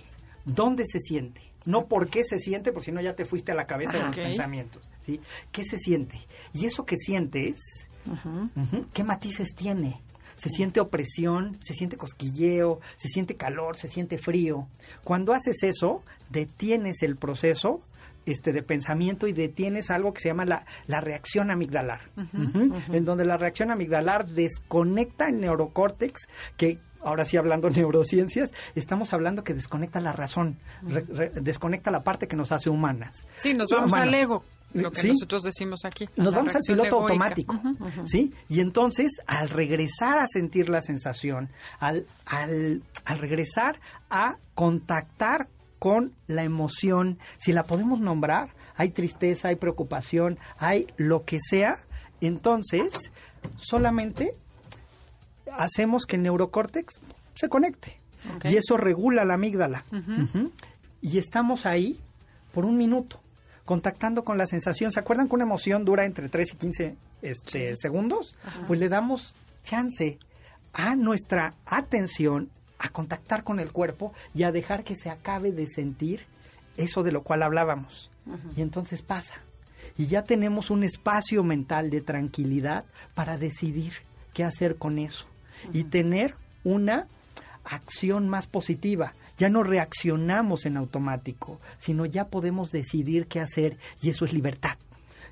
[0.54, 1.42] dónde se siente.
[1.66, 4.04] No por qué se siente, porque si no ya te fuiste a la cabeza de
[4.06, 4.82] los pensamientos.
[5.06, 5.20] ¿sí?
[5.52, 6.18] ¿Qué se siente?
[6.54, 7.58] Y eso que sientes,
[8.06, 10.02] ujú, ¿qué matices tiene?
[10.36, 14.68] Se siente opresión, se siente cosquilleo, se siente calor, se siente frío.
[15.04, 17.82] Cuando haces eso, detienes el proceso
[18.26, 22.10] este, de pensamiento y detienes algo que se llama la, la reacción amigdalar,
[22.92, 26.80] en donde la reacción amigdalar desconecta el neurocórtex que...
[27.04, 32.04] Ahora sí, hablando de neurociencias, estamos hablando que desconecta la razón, re- re- desconecta la
[32.04, 33.26] parte que nos hace humanas.
[33.36, 34.04] Sí, nos vamos Humano.
[34.04, 35.08] al ego, lo que Sí.
[35.10, 36.10] nosotros decimos aquí.
[36.18, 37.14] Nos vamos al piloto egoica.
[37.14, 37.62] automático.
[38.06, 38.34] ¿sí?
[38.50, 45.48] Y entonces, al regresar a sentir la sensación, al, al, al regresar a contactar
[45.80, 51.78] con la emoción, si la podemos nombrar, hay tristeza, hay preocupación, hay lo que sea,
[52.22, 53.12] entonces
[53.58, 54.36] solamente
[55.58, 57.00] hacemos que el neurocórtex
[57.36, 58.00] se conecte.
[58.44, 59.86] Y eso regula la amígdala.
[61.02, 62.00] Y estamos ahí
[62.54, 63.20] por un minuto,
[63.66, 64.92] contactando con la sensación.
[64.92, 68.36] ¿Se acuerdan que una emoción dura entre 3 y 15 este, segundos?
[68.68, 69.34] Pues le damos
[69.64, 70.20] chance
[70.74, 75.68] a nuestra atención a contactar con el cuerpo y a dejar que se acabe de
[75.68, 76.26] sentir
[76.78, 78.10] eso de lo cual hablábamos.
[78.56, 79.36] Y entonces pasa.
[79.98, 82.86] Y ya tenemos un espacio mental de tranquilidad
[83.16, 83.94] para decidir
[84.34, 85.26] qué hacer con eso.
[85.74, 87.08] Y tener una
[87.64, 89.14] acción más positiva.
[89.38, 94.76] Ya no reaccionamos en automático, sino ya podemos decidir qué hacer y eso es libertad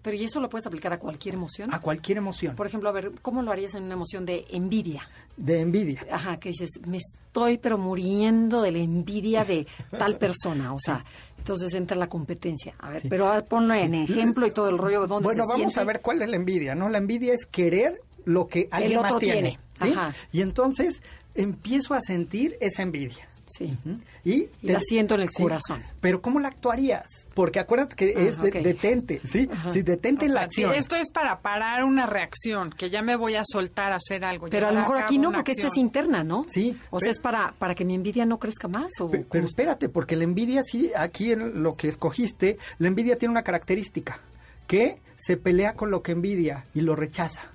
[0.02, 1.74] Pero ¿y eso lo puedes aplicar a cualquier emoción?
[1.74, 2.56] a cualquier emoción.
[2.56, 5.10] Por ejemplo, a ver, ¿cómo lo harías en una emoción de envidia?
[5.36, 6.06] De envidia.
[6.12, 11.04] Ajá, que dices, me estoy pero muriendo de la envidia de tal persona, o sea,
[11.38, 12.76] entonces entra la competencia.
[12.80, 15.74] A ver, pero ah, ponlo en ejemplo y todo el rollo donde Bueno, se vamos
[15.74, 15.80] siente.
[15.82, 16.88] a ver cuál es la envidia, ¿no?
[16.88, 19.42] La envidia es querer lo que alguien otro más tiene.
[19.42, 19.60] tiene.
[19.82, 19.92] ¿Sí?
[19.92, 20.14] Ajá.
[20.32, 21.02] Y entonces
[21.36, 23.28] empiezo a sentir esa envidia.
[23.50, 23.78] Sí.
[24.26, 25.82] Y, Y la siento en el corazón.
[26.02, 27.06] Pero ¿cómo la actuarías?
[27.34, 29.48] Porque acuérdate que Ah, es de- detente, ¿sí?
[29.72, 30.74] Sí, detente O en la acción.
[30.74, 34.48] Esto es para parar una reacción, que ya me voy a soltar a hacer algo.
[34.50, 36.46] Pero a lo mejor aquí no, porque esta es interna, ¿no?
[36.50, 38.88] Sí, O sea, es para, para que mi envidia no crezca más.
[39.00, 43.18] O, Pe- Pero, espérate, porque la envidia sí, aquí en lo que escogiste, la envidia
[43.18, 44.20] tiene una característica,
[44.68, 47.54] que se pelea con lo que envidia y lo rechaza.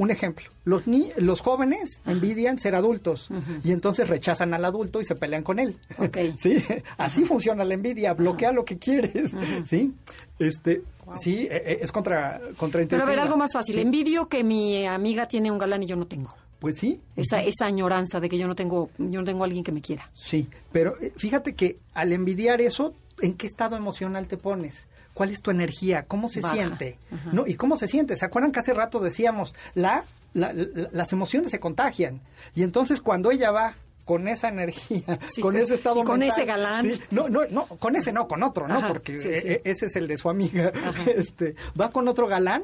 [0.00, 3.28] Un ejemplo, los, ni los jóvenes envidian ser adultos
[3.62, 5.76] y entonces rechazan al adulto y se pelean con él.
[6.40, 6.56] Sí,
[6.96, 9.32] así funciona la envidia, bloquea lo que quieres.
[9.66, 9.92] Sí,
[10.38, 10.82] este,
[11.20, 12.40] sí, e- e- es contra,
[12.88, 13.74] Pero a ver, algo más fácil.
[13.74, 16.34] Sí, Envidio que mi amiga tiene un galán y yo no tengo.
[16.60, 19.62] Pues sí, Esa, esa añoranza de que yo no tengo, yo no tengo a alguien
[19.64, 20.10] que me quiera.
[20.14, 24.88] Sí, pero eh, fíjate que al envidiar eso, ¿en qué estado emocional te pones?
[25.14, 26.04] ¿Cuál es tu energía?
[26.04, 26.54] ¿Cómo se Baja.
[26.54, 26.98] siente?
[27.32, 27.46] ¿No?
[27.46, 28.16] ¿Y cómo se siente?
[28.16, 32.20] ¿Se acuerdan que hace rato decíamos, la, la- la- las emociones se contagian?
[32.54, 36.38] Y entonces cuando ella va con esa energía, Sí, con ese estado y con mental,
[36.38, 36.82] ese galán.
[36.82, 38.78] sí, no, no, no, con ese no, con otro, ¿no?
[38.78, 40.72] Ajá, Porque sí, eh, eh, ese es el de su amiga.
[41.14, 42.62] Este, va con otro galán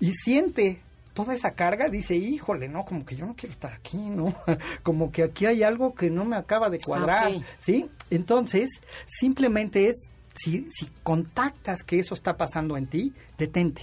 [0.00, 0.80] y siente
[1.14, 4.34] toda esa carga, dice, híjole, no, como que yo no quiero estar aquí, ¿no?
[4.84, 7.42] Como que aquí hay algo que no me acaba de cuadrar, Ah.
[7.60, 7.90] ¿sí?
[8.08, 8.70] Entonces,
[9.06, 13.82] simplemente es, si, si contactas que eso está pasando en ti, detente,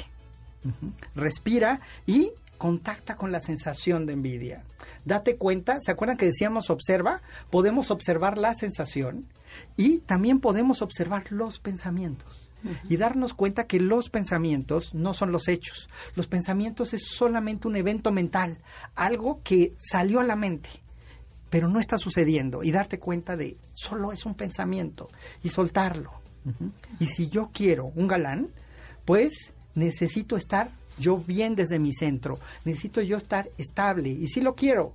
[1.15, 4.63] respira y contacta con la sensación de envidia.
[5.03, 7.21] Date cuenta, ¿se acuerdan que decíamos observa?
[7.49, 9.27] Podemos observar la sensación
[9.77, 12.51] y también podemos observar los pensamientos
[12.89, 15.89] y darnos cuenta que los pensamientos no son los hechos.
[16.15, 18.57] Los pensamientos es solamente un evento mental,
[18.95, 20.69] algo que salió a la mente
[21.55, 25.07] pero no está sucediendo y darte cuenta de solo es un pensamiento
[25.41, 26.11] y soltarlo.
[26.99, 28.49] Y si yo quiero un galán,
[29.05, 34.55] pues necesito estar yo bien desde mi centro, necesito yo estar estable y sí lo
[34.55, 34.93] quiero,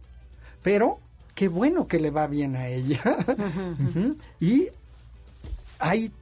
[0.62, 0.98] pero
[1.34, 3.02] qué bueno que le va bien a ella.
[4.40, 4.68] Y
[5.78, 6.12] hay,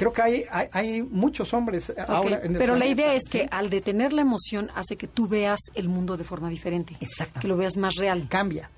[0.00, 3.30] creo que hay, hay, hay muchos hombres ahora en el Pero la idea es ¿sí?
[3.32, 6.96] que al detener la emoción hace que tú veas el mundo de forma diferente.
[7.00, 7.38] Exacto.
[7.38, 8.26] Que lo veas más real.
[8.30, 8.70] cambia.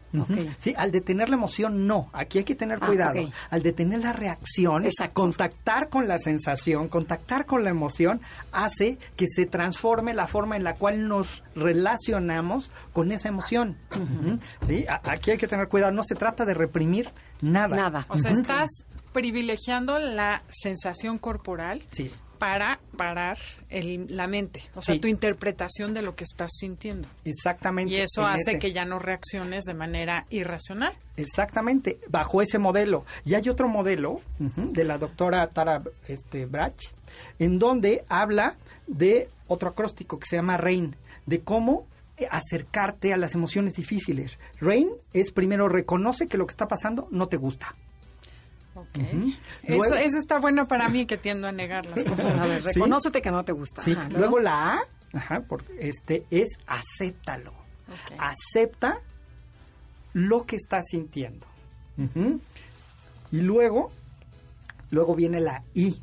[0.59, 2.11] Sí, al detener la emoción, no.
[2.13, 3.31] Aquí hay que tener Ah, cuidado.
[3.51, 5.15] Al detener la reacción, Exacto.
[5.15, 10.65] contactar con la sensación, contactar con la emoción, hace que se transforme la forma en
[10.65, 13.79] la cual nos relacionamos con esa emoción.
[14.67, 15.93] Sí, aquí hay que tener cuidado.
[15.93, 17.09] No se trata de reprimir
[17.41, 17.75] nada.
[17.77, 18.07] Nada.
[18.09, 18.69] O sea, estás
[19.13, 22.11] privilegiando la sensación corporal Sí.
[22.39, 25.01] para parar el- la mente, o sea, Sí.
[25.01, 27.09] tu interpretación de lo que estás sintiendo.
[27.25, 27.93] Exactamente.
[27.93, 30.97] Y eso hace ese- que ya no reacciones de manera irracional.
[31.17, 33.05] Exactamente, bajo ese modelo.
[33.25, 36.83] Y hay otro modelo de la doctora Tara este, Brach,
[37.39, 38.57] en donde habla
[38.89, 40.97] de otro acróstico que se llama RAIN,
[41.27, 41.87] de cómo
[42.31, 44.39] acercarte a las emociones difíciles.
[44.61, 47.75] Rain es primero reconoce que lo que está pasando no te gusta.
[48.75, 49.39] Okay.
[49.65, 52.39] eso, eso, está bueno para mí que tiendo a negar las cosas.
[52.39, 53.83] A ver, reconócete que no te gusta.
[53.83, 53.95] Sí.
[54.11, 54.81] luego la A
[55.13, 55.43] ajá,
[55.79, 57.53] este, es acéptalo.
[58.19, 58.99] Acepta
[60.15, 61.47] lo que estás sintiendo.
[63.31, 63.93] Y luego,
[64.91, 66.01] luego viene la I,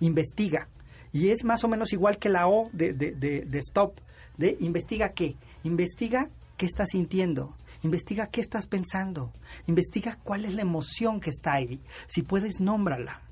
[0.00, 0.68] investiga.
[1.12, 3.98] Y es más o menos igual que la O de, de, de stop,
[4.38, 5.36] de investiga qué.
[5.64, 7.54] Investiga qué estás sintiendo.
[7.82, 9.32] Investiga qué estás pensando.
[9.66, 11.80] Investiga cuál es la emoción que está ahí.
[12.06, 13.22] Si puedes, nómbrala.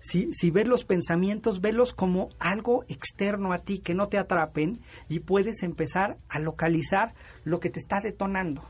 [0.00, 4.80] Si, si ves los pensamientos, velos como algo externo a ti, que no te atrapen
[5.08, 8.62] y puedes empezar a localizar lo que te está detonando.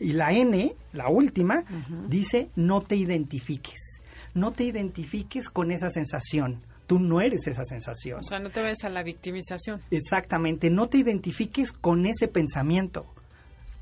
[0.00, 1.64] Y la N, la última,
[2.08, 4.00] dice no te identifiques.
[4.34, 6.62] No te identifiques con esa sensación.
[6.86, 8.20] Tú no eres esa sensación.
[8.20, 9.80] O sea, no te ves a la victimización.
[9.90, 13.06] Exactamente, no te identifiques con ese pensamiento.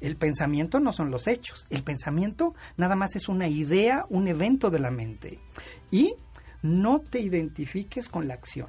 [0.06, 1.66] El pensamiento no son los hechos.
[1.68, 5.40] El pensamiento nada más es una idea, un evento de la mente.
[5.90, 6.14] Y
[6.62, 8.68] no te identifiques con la acción.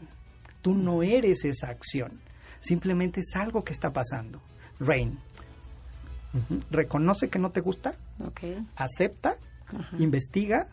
[0.64, 2.20] Tú no eres esa acción.
[2.60, 4.42] Simplemente es algo que está pasando.
[4.80, 5.20] Rain.
[6.72, 7.94] Reconoce que no te gusta.
[8.76, 9.36] Acepta,
[10.00, 10.66] investiga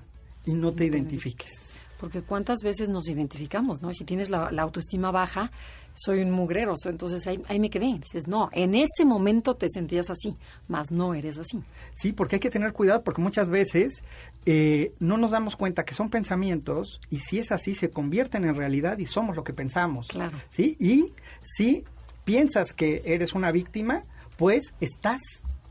[0.46, 1.74] y no te identifiques.
[2.00, 3.92] Porque cuántas veces nos identificamos, ¿no?
[3.92, 5.50] Si tienes la, autoestima baja,
[5.94, 7.98] soy un mugrero, entonces ahí, me quedé.
[7.98, 10.36] Dices, no, en ese momento te sentías así,
[10.68, 11.62] mas no eres así.
[11.94, 14.02] Sí, porque hay que tener cuidado porque muchas veces
[14.44, 18.56] eh, no nos damos cuenta que son pensamientos y si es así se convierten en
[18.56, 20.08] realidad y somos lo que pensamos.
[20.08, 20.36] Claro.
[20.50, 20.76] ¿sí?
[20.80, 21.84] Y si
[22.24, 24.04] piensas que eres una víctima,
[24.36, 25.20] pues estás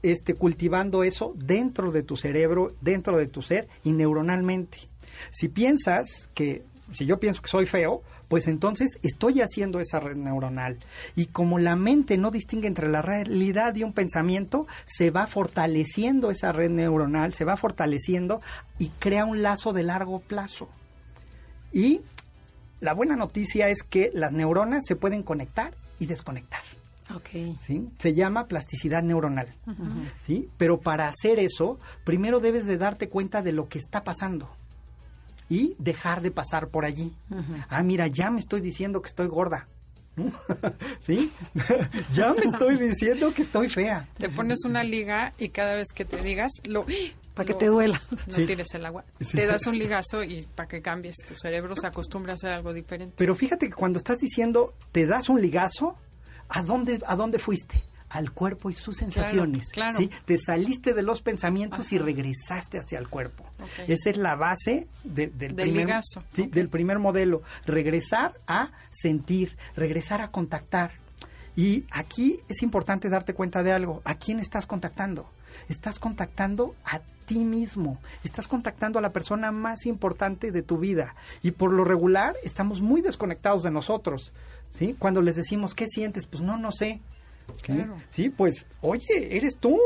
[0.03, 4.77] este, cultivando eso dentro de tu cerebro, dentro de tu ser y neuronalmente.
[5.31, 10.15] Si piensas que, si yo pienso que soy feo, pues entonces estoy haciendo esa red
[10.15, 10.79] neuronal.
[11.15, 16.31] Y como la mente no distingue entre la realidad y un pensamiento, se va fortaleciendo
[16.31, 18.41] esa red neuronal, se va fortaleciendo
[18.79, 20.69] y crea un lazo de largo plazo.
[21.71, 22.01] Y
[22.79, 26.61] la buena noticia es que las neuronas se pueden conectar y desconectar.
[27.15, 27.57] Okay.
[27.61, 27.89] ¿sí?
[27.99, 29.47] Se llama plasticidad neuronal.
[30.25, 30.49] ¿sí?
[30.57, 34.49] Pero para hacer eso, primero debes de darte cuenta de lo que está pasando
[35.53, 37.13] y dejar de pasar por allí.
[37.69, 39.67] Ah, mira, ya me estoy diciendo que estoy gorda.
[40.99, 41.31] ¿Sí?
[42.11, 44.09] ya me estoy diciendo que estoy fea.
[44.17, 46.87] Te pones una liga y cada vez que te digas, lo...
[47.35, 48.01] Para que te duela.
[48.09, 49.05] No tires el agua.
[49.31, 51.17] Te das un ligazo y para que cambies.
[51.27, 53.13] Tu cerebro se acostumbra a hacer algo diferente.
[53.15, 55.95] Pero fíjate que cuando estás diciendo, te das un ligazo,
[56.49, 57.83] ¿a dónde, a dónde fuiste?
[58.13, 59.69] Al cuerpo y sus sensaciones.
[59.69, 60.09] Claro, ¿sí?
[60.25, 63.43] Te saliste de los pensamientos y regresaste hacia el cuerpo.
[63.87, 66.01] Esa es la base del, primer,
[66.49, 67.41] del primer modelo.
[67.65, 70.91] Regresar a sentir, regresar a contactar.
[71.55, 74.01] Y aquí es importante darte cuenta de algo.
[74.05, 75.27] ¿A quién estás contactando?
[75.67, 77.99] Estás contactando a ti mismo.
[78.23, 81.15] Estás contactando a la persona más importante de tu vida.
[81.41, 84.33] Y por lo regular estamos muy desconectados de nosotros.
[84.77, 84.95] ¿sí?
[84.99, 86.27] Cuando les decimos, ¿qué sientes?
[86.27, 87.01] Pues no, no sé.
[88.09, 89.77] Sí, pues, oye, eres tú.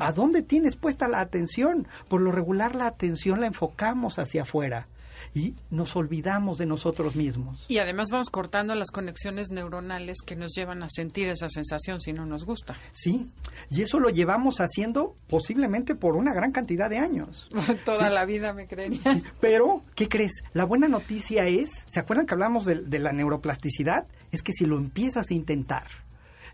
[0.00, 1.86] ¿A dónde tienes puesta la atención?
[2.08, 4.88] Por lo regular la atención la enfocamos hacia afuera
[5.34, 7.64] y nos olvidamos de nosotros mismos.
[7.68, 12.12] Y además vamos cortando las conexiones neuronales que nos llevan a sentir esa sensación si
[12.12, 12.78] no nos gusta.
[12.92, 13.28] Sí,
[13.70, 17.48] y eso lo llevamos haciendo posiblemente por una gran cantidad de años.
[17.84, 19.00] Toda la vida me creería.
[19.40, 20.44] pero, ¿qué crees?
[20.52, 24.06] La buena noticia es, ¿se acuerdan que hablamos de la neuroplasticidad?
[24.30, 25.86] Es que si lo empiezas a intentar,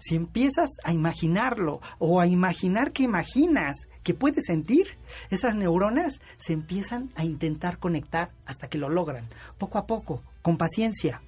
[0.01, 4.99] si empiezas a imaginarlo o a imaginar que imaginas que puedes sentir,
[5.31, 10.57] esas neuronas se empiezan a intentar conectar hasta que lo logran, poco a poco, con
[10.57, 11.23] paciencia.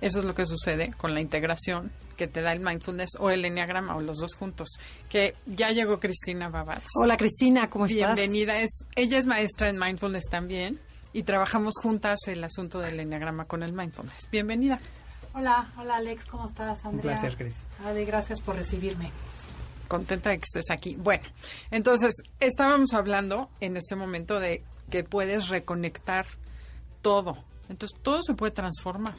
[0.00, 3.44] Eso es lo que sucede con la integración que te da el mindfulness o el
[3.44, 4.68] enneagrama o los dos juntos.
[5.08, 6.82] Que ya llegó Cristina Babat.
[7.00, 8.16] Hola Cristina, ¿cómo estás?
[8.16, 8.58] Bienvenida.
[8.60, 10.80] Es, ella es maestra en mindfulness también
[11.12, 14.28] y trabajamos juntas el asunto del enneagrama con el mindfulness.
[14.30, 14.80] Bienvenida.
[15.38, 17.14] Hola, hola Alex, ¿cómo estás, Andrea?
[17.14, 17.54] Un placer, Cris.
[18.08, 19.12] gracias por recibirme.
[19.86, 20.96] Contenta de que estés aquí.
[20.96, 21.22] Bueno,
[21.70, 26.26] entonces, estábamos hablando en este momento de que puedes reconectar
[27.02, 27.38] todo.
[27.68, 29.14] Entonces, todo se puede transformar.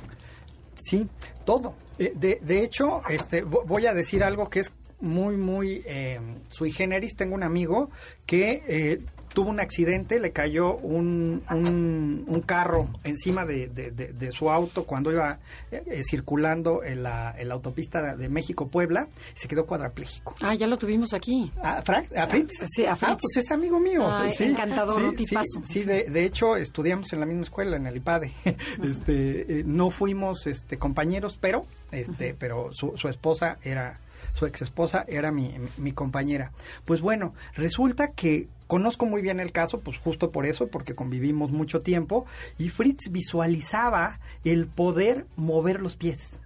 [0.84, 1.08] Sí,
[1.46, 1.74] todo.
[1.98, 6.74] Eh, de, de hecho, este, voy a decir algo que es muy, muy eh, sui
[6.74, 7.16] generis.
[7.16, 7.92] Tengo un amigo
[8.26, 9.06] que eh,
[9.40, 15.40] tuvo un accidente, le cayó un, un, carro encima de, su auto cuando iba
[15.72, 20.36] eh, eh, circulando en la, en la, autopista de México-Puebla y se quedó cuadrapléjico.
[20.42, 21.50] Ah, ya lo tuvimos aquí.
[21.64, 22.10] ¿A, Fritz?
[22.70, 23.12] Sí, a Fritz.
[23.14, 24.06] Ah, pues es amigo mío.
[24.36, 25.26] sí, encantador, sí,
[25.64, 28.34] Sí, de, hecho estudiamos en la misma escuela, en el IPADE.
[28.84, 34.02] este, eh, no fuimos este, compañeros, pero este, pero su, su esposa era,
[34.34, 36.52] su ex esposa era mi, mi compañera.
[36.84, 41.52] Pues bueno, resulta que conozco muy bien el caso, pues justo por eso, porque convivimos
[41.52, 42.28] mucho tiempo,
[42.60, 46.40] y Fritz visualizaba el poder mover los pies.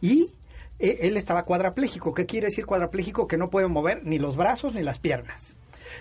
[0.00, 0.30] Y
[0.78, 2.14] eh, él estaba cuadraplégico.
[2.14, 3.26] ¿Qué quiere decir cuadraplégico?
[3.26, 5.56] Que no puede mover ni los brazos ni las piernas.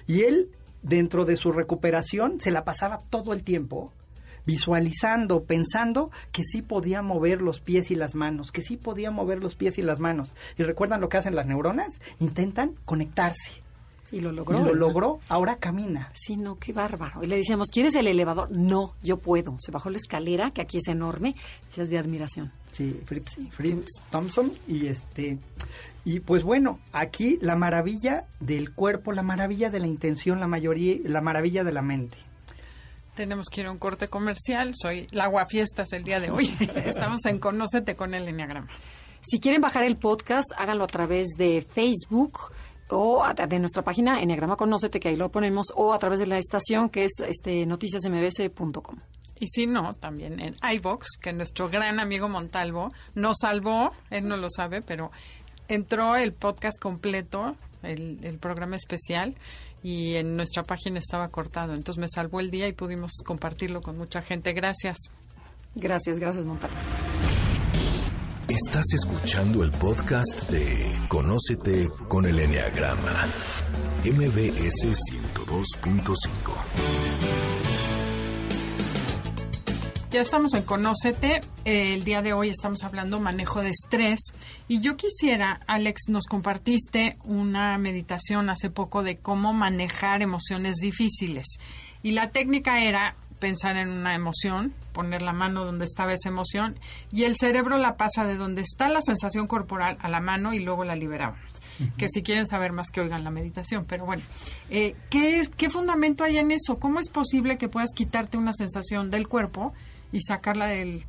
[0.05, 0.51] Y él,
[0.83, 3.91] dentro de su recuperación, se la pasaba todo el tiempo
[4.45, 9.41] visualizando, pensando que sí podía mover los pies y las manos, que sí podía mover
[9.41, 10.35] los pies y las manos.
[10.59, 11.89] ¿Y recuerdan lo que hacen las neuronas?
[12.19, 13.63] Intentan conectarse.
[14.11, 14.59] Y lo logró.
[14.59, 16.11] Y lo logró, ahora camina.
[16.13, 17.23] Sí, no, qué bárbaro.
[17.23, 18.49] Y le decíamos, ¿quieres el elevador?
[18.51, 19.55] No, yo puedo.
[19.59, 21.35] Se bajó la escalera, que aquí es enorme,
[21.77, 22.51] es de admiración.
[22.71, 25.39] Sí, Fritz, Fritz Thompson y este
[26.03, 30.97] y pues bueno, aquí la maravilla del cuerpo, la maravilla de la intención, la mayoría,
[31.03, 32.17] la maravilla de la mente.
[33.15, 34.71] Tenemos que ir a un corte comercial.
[34.73, 36.47] Soy la Aguafiestas el día de hoy.
[36.85, 38.69] Estamos en Conócete con el Enneagrama.
[39.21, 42.51] Si quieren bajar el podcast, háganlo a través de Facebook
[42.91, 46.27] o a- de nuestra página Enneagrama Conócete, que ahí lo ponemos, o a través de
[46.27, 48.97] la estación que es este noticiasmbs.com.
[49.39, 54.37] Y si no, también en iVox, que nuestro gran amigo Montalvo nos salvó, él no
[54.37, 55.11] lo sabe, pero
[55.67, 59.33] entró el podcast completo, el, el programa especial,
[59.81, 61.73] y en nuestra página estaba cortado.
[61.73, 64.53] Entonces me salvó el día y pudimos compartirlo con mucha gente.
[64.53, 64.97] Gracias.
[65.73, 66.75] Gracias, gracias, Montalvo.
[68.51, 73.25] Estás escuchando el podcast de Conócete con el Enneagrama,
[74.03, 76.17] MBS 102.5.
[80.09, 81.39] Ya estamos en Conócete.
[81.63, 84.19] Eh, el día de hoy estamos hablando manejo de estrés.
[84.67, 91.57] Y yo quisiera, Alex, nos compartiste una meditación hace poco de cómo manejar emociones difíciles.
[92.03, 96.77] Y la técnica era pensar en una emoción, poner la mano donde estaba esa emoción,
[97.11, 100.59] y el cerebro la pasa de donde está la sensación corporal a la mano y
[100.59, 101.39] luego la liberamos.
[101.97, 103.85] Que si quieren saber más que oigan la meditación.
[103.85, 104.21] Pero bueno,
[104.69, 106.77] eh, ¿qué, es- ¿qué fundamento hay en eso?
[106.77, 109.73] ¿Cómo es posible que puedas quitarte una sensación del cuerpo
[110.11, 111.03] y sacarla del,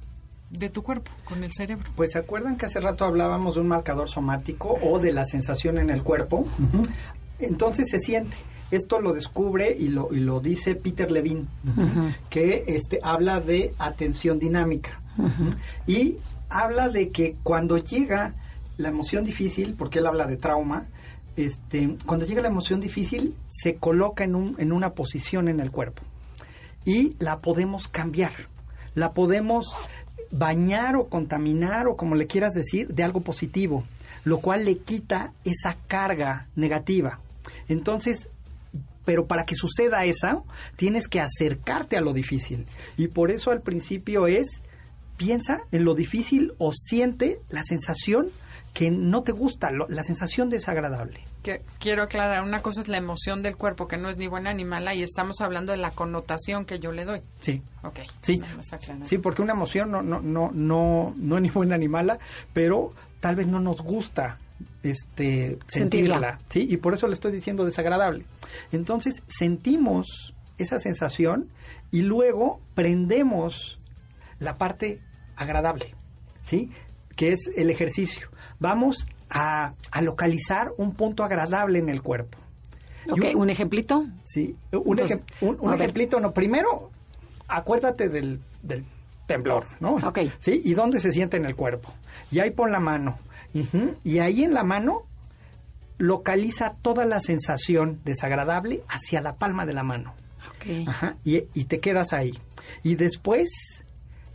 [0.51, 1.91] de tu cuerpo con el cerebro?
[1.95, 5.77] Pues se acuerdan que hace rato hablábamos de un marcador somático o de la sensación
[5.79, 6.49] en el cuerpo.
[7.39, 8.37] Entonces se siente.
[8.73, 11.45] Esto lo descubre y lo, y lo dice Peter Levine,
[12.31, 14.99] que este, habla de atención dinámica.
[15.87, 16.17] Y
[16.49, 18.35] habla de que cuando llega
[18.79, 20.87] la emoción difícil, porque él habla de trauma,
[21.37, 25.71] este, cuando llega la emoción difícil se coloca en, un, en una posición en el
[25.71, 26.03] cuerpo
[26.87, 28.33] y la podemos cambiar.
[28.95, 29.77] La podemos
[30.31, 33.85] bañar o contaminar o como le quieras decir de algo positivo,
[34.25, 37.21] lo cual le quita esa carga negativa.
[37.69, 38.29] Entonces,
[39.05, 40.45] pero para que suceda eso,
[40.77, 42.67] tienes que acercarte a lo difícil.
[42.97, 44.61] Y por eso al principio es,
[45.17, 48.29] piensa en lo difícil o siente la sensación
[48.75, 51.21] que no te gusta, lo- la sensación desagradable.
[51.43, 54.55] Que quiero aclarar, una cosa es la emoción del cuerpo, que no es ni buena
[54.55, 57.21] ni mala, y estamos hablando de la connotación que yo le doy.
[57.41, 57.61] Sí.
[57.83, 57.99] Ok.
[58.21, 58.41] Sí,
[59.03, 62.19] sí, porque una emoción no, no, no, no, no es ni buena ni mala,
[62.55, 64.39] pero tal vez no nos gusta
[64.83, 66.17] este, sentirla.
[66.17, 66.39] Sentirla.
[66.49, 66.67] ¿sí?
[66.71, 68.25] Y por eso le estoy diciendo desagradable.
[68.73, 71.49] Entonces sentimos esa sensación
[71.91, 73.79] y luego prendemos
[74.39, 75.01] la parte
[75.37, 75.95] agradable,
[76.45, 76.71] ¿sí?
[77.17, 78.29] Que es el ejercicio.
[78.59, 82.39] Vamos a, a localizar un punto agradable en el cuerpo.
[83.11, 84.05] Ok, un ejemplito.
[84.25, 85.81] Sí, un, Entonces, ejem- un- un a ver.
[85.83, 86.91] ejemplito, no, primero
[87.49, 88.85] acuérdate del, del
[89.27, 89.95] temblor, ¿no?
[89.97, 90.21] Ok.
[90.39, 91.93] Sí, y dónde se siente en el cuerpo.
[92.31, 93.19] Y ahí pon la mano.
[94.05, 95.03] Y ahí en la mano
[95.99, 100.15] localiza toda la sensación desagradable hacia la palma de la mano.
[100.57, 100.89] Ok.
[100.89, 102.39] Ajá, y, y te quedas ahí.
[102.83, 103.49] Y después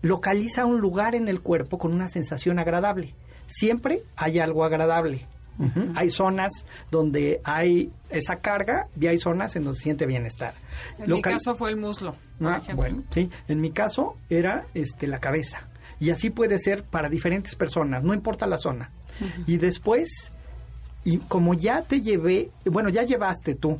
[0.02, 3.14] localiza un lugar en el cuerpo con una sensación agradable.
[3.48, 5.26] Siempre hay algo agradable.
[5.96, 6.52] Hay zonas
[6.92, 10.54] donde hay esa carga y hay zonas en donde se siente bienestar.
[11.00, 13.32] En mi caso fue el muslo, por Ah, bueno, sí.
[13.48, 15.68] En mi caso era este la cabeza.
[16.00, 18.92] Y así puede ser para diferentes personas, no importa la zona.
[19.46, 20.32] Y después,
[21.04, 23.80] y como ya te llevé, bueno, ya llevaste tú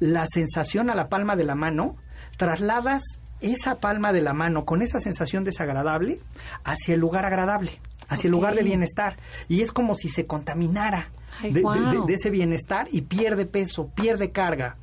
[0.00, 1.96] la sensación a la palma de la mano,
[2.36, 3.02] trasladas
[3.40, 6.20] esa palma de la mano con esa sensación desagradable
[6.64, 7.72] hacia el lugar agradable,
[8.08, 9.16] hacia el lugar de bienestar.
[9.48, 11.08] Y es como si se contaminara
[11.40, 12.00] Ay, de, de- guau.
[12.02, 14.76] de- de ese bienestar y pierde peso, pierde carga.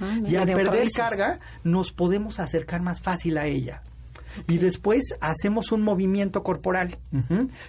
[0.00, 3.82] Ah, y al de perder carga, nos podemos acercar más fácil a ella.
[4.48, 6.96] Y después hacemos un movimiento corporal,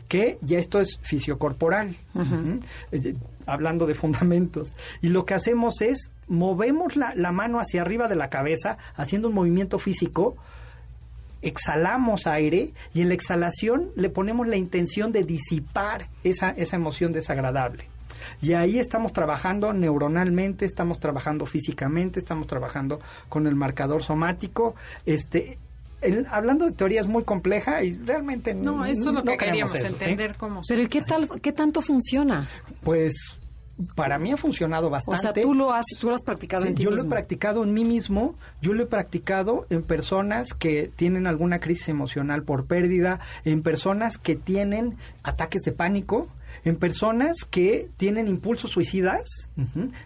[0.07, 2.59] que ya esto es fisiocorporal, ujú,
[2.91, 4.75] eh, hablando de fundamentos.
[5.01, 9.29] Y lo que hacemos es movemos la, la mano hacia arriba de la cabeza, haciendo
[9.29, 10.35] un movimiento físico
[11.41, 17.13] exhalamos aire y en la exhalación le ponemos la intención de disipar esa, esa emoción
[17.13, 17.85] desagradable.
[18.41, 22.99] Y ahí estamos trabajando neuronalmente, estamos trabajando físicamente, estamos trabajando
[23.29, 24.75] con el marcador somático.
[25.05, 25.57] Este,
[26.29, 28.85] hablando de teorías muy complejas y realmente no.
[28.85, 30.61] esto es lo que queríamos entender cómo.
[30.67, 32.47] Pero ¿y qué tal, qué tanto funciona?
[32.83, 33.37] Pues
[33.95, 35.19] para mí ha funcionado bastante.
[35.19, 37.63] O sea, tú lo has, tú lo has practicado en ti Yo lo he practicado
[37.63, 42.65] en mí mismo, yo lo he practicado en personas que tienen alguna crisis emocional por
[42.65, 46.29] pérdida, en personas que tienen ataques de pánico,
[46.63, 49.25] en personas que tienen impulsos suicidas.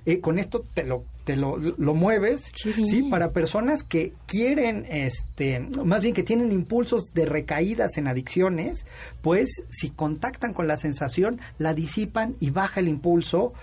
[0.05, 5.59] Eh, con esto te lo te lo, lo mueves, sí, para personas que quieren, este,
[5.59, 8.85] más bien que tienen impulsos de recaídas en adicciones,
[9.21, 13.53] pues si contactan con la sensación, la disipan y baja el impulso.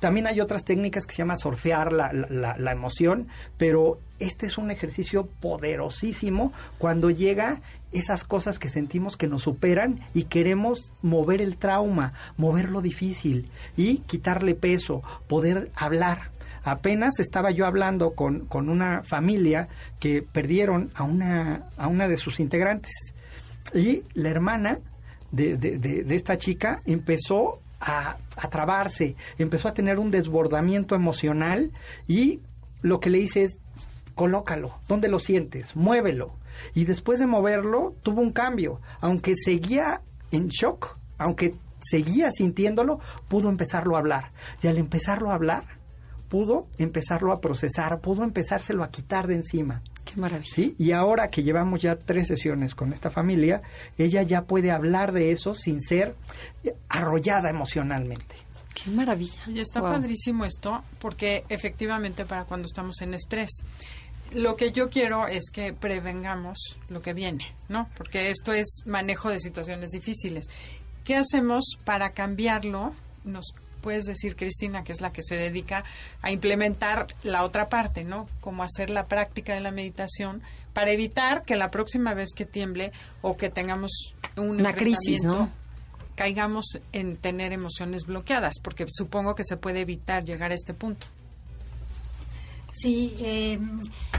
[0.00, 4.58] También hay otras técnicas que se llama surfear la, la, la emoción, pero este es
[4.58, 7.60] un ejercicio poderosísimo cuando llega
[7.92, 13.50] esas cosas que sentimos que nos superan y queremos mover el trauma, mover lo difícil
[13.76, 16.33] y quitarle peso, poder hablar.
[16.64, 19.68] Apenas estaba yo hablando con, con una familia
[20.00, 23.14] que perdieron a una, a una de sus integrantes
[23.74, 24.80] y la hermana
[25.30, 31.72] de, de, de, esta chica empezó a, a trabarse, empezó a tener un desbordamiento emocional
[32.06, 32.40] y
[32.82, 33.58] lo que le hice es
[34.14, 35.76] colócalo, ¿dónde lo sientes?
[35.76, 36.34] Muévelo.
[36.74, 38.80] Y después de moverlo, tuvo un cambio.
[39.00, 44.30] Aunque seguía en shock, aunque seguía sintiéndolo, pudo empezarlo a hablar.
[44.62, 45.64] Y al empezarlo a hablar,
[46.34, 49.82] pudo empezarlo a procesar, pudo empezárselo a quitar de encima.
[50.04, 50.52] Qué maravilla.
[50.52, 53.62] Sí, y ahora que llevamos ya tres sesiones con esta familia,
[53.98, 56.16] ella ya puede hablar de eso sin ser
[56.88, 58.34] arrollada emocionalmente.
[58.74, 59.42] Qué maravilla.
[59.46, 63.62] Y está padrísimo esto, porque efectivamente para cuando estamos en estrés,
[64.32, 67.88] lo que yo quiero es que prevengamos lo que viene, ¿no?
[67.96, 70.46] Porque esto es manejo de situaciones difíciles.
[71.04, 72.92] ¿Qué hacemos para cambiarlo?
[73.22, 73.54] Nos
[73.84, 75.84] puedes decir, Cristina, que es la que se dedica
[76.22, 78.26] a implementar la otra parte, ¿no?
[78.40, 80.40] Como hacer la práctica de la meditación
[80.72, 85.50] para evitar que la próxima vez que tiemble o que tengamos una crisis, ¿no?
[86.14, 91.06] caigamos en tener emociones bloqueadas, porque supongo que se puede evitar llegar a este punto.
[92.76, 93.60] Sí, eh,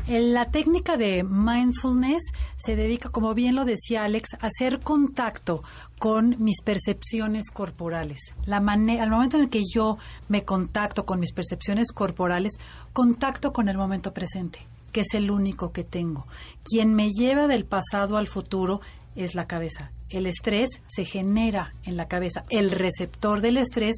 [0.08, 2.24] la técnica de mindfulness
[2.56, 5.62] se dedica, como bien lo decía Alex, a hacer contacto
[6.00, 8.34] con mis percepciones corporales.
[8.46, 9.98] La al momento en el que yo
[10.30, 12.54] me contacto con mis percepciones corporales,
[12.94, 14.60] contacto con el momento presente,
[14.94, 16.26] que es el único que tengo.
[16.64, 18.80] Quien me lleva del pasado al futuro
[19.16, 19.92] es la cabeza.
[20.10, 22.46] El estrés se genera en la cabeza.
[22.50, 23.98] El receptor del estrés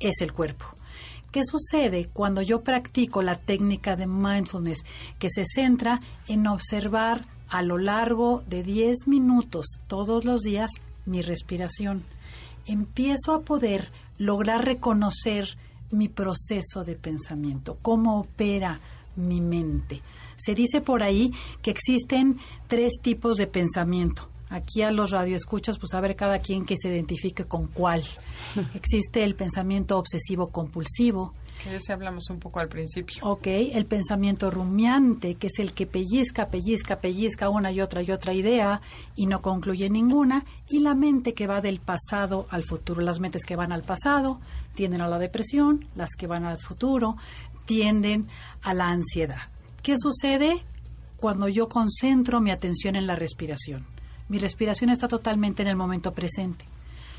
[0.00, 0.66] es el cuerpo.
[1.30, 4.84] ¿Qué sucede cuando yo practico la técnica de mindfulness
[5.18, 10.70] que se centra en observar a lo largo de 10 minutos todos los días
[11.04, 12.04] mi respiración?
[12.66, 15.56] Empiezo a poder lograr reconocer
[15.90, 18.80] mi proceso de pensamiento, cómo opera
[19.14, 20.02] mi mente.
[20.36, 25.94] Se dice por ahí que existen tres tipos de pensamiento aquí a los radioescuchas, pues
[25.94, 28.02] a ver cada quien que se identifique con cuál.
[28.74, 31.34] Existe el pensamiento obsesivo compulsivo.
[31.62, 33.24] Que ese hablamos un poco al principio.
[33.24, 38.10] Ok, el pensamiento rumiante, que es el que pellizca, pellizca, pellizca una y otra y
[38.10, 38.82] otra idea
[39.14, 40.44] y no concluye ninguna.
[40.68, 43.00] Y la mente que va del pasado al futuro.
[43.00, 44.38] Las mentes que van al pasado
[44.74, 47.16] tienden a la depresión, las que van al futuro
[47.64, 48.28] tienden
[48.62, 49.48] a la ansiedad.
[49.82, 50.54] ¿Qué sucede
[51.16, 53.95] cuando yo concentro mi atención en la respiración?
[54.28, 56.64] Mi respiración está totalmente en el momento presente.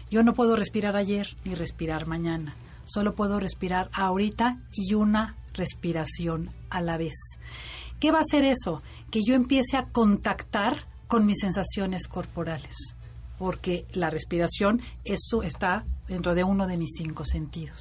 [0.10, 2.56] Yo no puedo respirar ayer ni respirar mañana.
[2.86, 7.14] Solo puedo respirar ahorita y una respiración a la vez.
[8.00, 8.82] ¿Qué va a hacer eso?
[9.10, 12.96] Que yo empiece a contactar con mis sensaciones corporales.
[13.38, 17.80] Porque la respiración, eso está dentro de uno de mis cinco sentidos.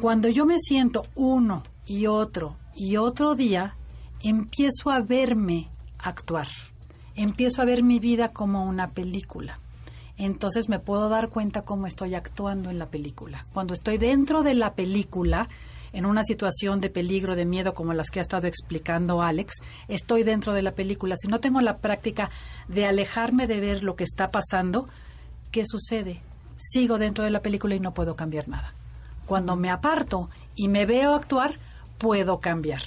[0.00, 3.76] Cuando yo me siento uno y otro y otro día,
[4.22, 5.68] empiezo a verme
[5.98, 6.48] actuar
[7.22, 9.58] empiezo a ver mi vida como una película.
[10.16, 13.46] Entonces me puedo dar cuenta cómo estoy actuando en la película.
[13.52, 15.48] Cuando estoy dentro de la película,
[15.92, 19.54] en una situación de peligro, de miedo como las que ha estado explicando Alex,
[19.88, 21.14] estoy dentro de la película.
[21.16, 22.30] Si no tengo la práctica
[22.68, 24.88] de alejarme de ver lo que está pasando,
[25.50, 26.20] ¿qué sucede?
[26.58, 28.74] Sigo dentro de la película y no puedo cambiar nada.
[29.26, 31.54] Cuando me aparto y me veo actuar,
[31.98, 32.82] puedo cambiar.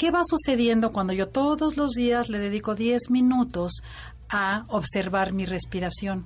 [0.00, 3.82] ¿Qué va sucediendo cuando yo todos los días le dedico 10 minutos
[4.30, 6.24] a observar mi respiración?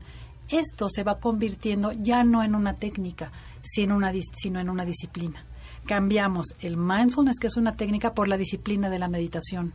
[0.48, 5.44] Esto se va convirtiendo ya no en una técnica, sino, en una disciplina.
[5.86, 9.74] Cambiamos el mindfulness, que es una técnica, por la disciplina de la meditación.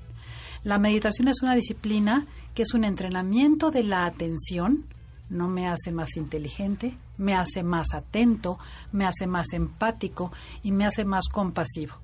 [0.63, 2.25] La meditación es una disciplina
[2.55, 4.85] que es un entrenamiento de la atención,
[5.29, 8.59] no me hace más inteligente, me hace más atento,
[8.93, 10.31] me hace más empático
[10.63, 11.95] y me hace más compasivo.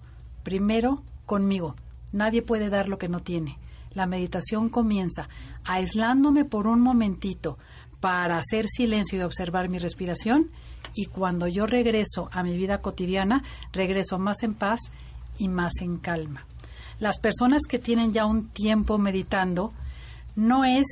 [0.43, 1.75] Primero, conmigo.
[2.15, 3.57] Nadie puede dar lo que no tiene.
[3.91, 5.27] La meditación comienza
[5.65, 7.57] aislándome por un momentito
[7.99, 10.49] para hacer silencio y observar mi respiración
[10.93, 13.43] y cuando yo regreso a mi vida cotidiana,
[13.73, 14.79] regreso más en paz
[15.37, 16.45] y más en calma.
[16.99, 19.73] Las personas que tienen ya un tiempo meditando,
[20.37, 20.85] no es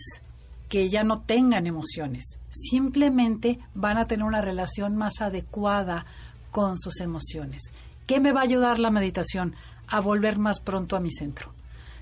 [0.67, 6.05] que ya no tengan emociones, simplemente van a tener una relación más adecuada
[6.51, 7.71] con sus emociones.
[8.07, 9.55] ¿Qué me va a ayudar la meditación?
[9.87, 11.53] A volver más pronto a mi centro.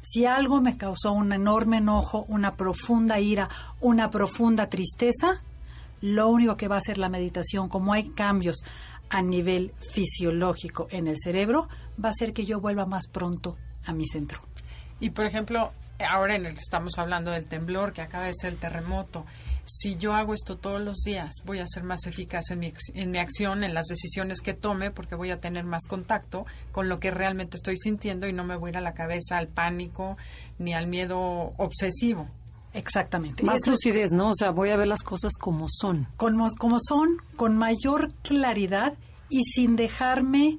[0.02, 3.50] Si algo me causó un enorme enojo, una profunda ira,
[3.82, 5.44] una profunda tristeza,
[6.02, 8.64] lo único que va a hacer la meditación, como hay cambios
[9.10, 11.68] a nivel fisiológico en el cerebro,
[12.04, 14.42] va a hacer que yo vuelva más pronto a mi centro.
[15.00, 15.72] Y por ejemplo,
[16.04, 19.26] ahora en el, estamos hablando del temblor, que acaba de ser el terremoto.
[19.66, 23.12] Si yo hago esto todos los días, voy a ser más eficaz en mi, en
[23.12, 27.00] mi acción, en las decisiones que tome, porque voy a tener más contacto con lo
[27.00, 30.18] que realmente estoy sintiendo y no me voy a ir a la cabeza al pánico
[30.60, 32.28] ni al miedo obsesivo.
[32.74, 33.44] Exactamente.
[33.44, 34.30] Más Eso lucidez, ¿no?
[34.30, 36.08] O sea, voy a ver las cosas como son.
[36.18, 38.94] como, como son, con mayor claridad
[39.30, 40.58] y sin dejarme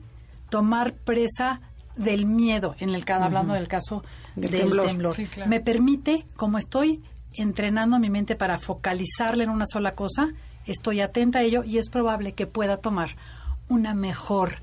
[0.51, 1.61] tomar presa
[1.97, 4.03] del miedo, en el caso, hablando del caso
[4.35, 4.87] Del del, temblor.
[4.87, 5.15] temblor.
[5.15, 5.51] Sí, claro.
[5.51, 7.03] Me permite, como estoy
[7.35, 10.33] entrenando mi mente para focalizarla en una sola cosa,
[10.67, 13.17] estoy atenta a ello y es probable que pueda tomar
[13.69, 14.59] una mejor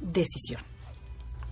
[0.00, 0.60] decisión.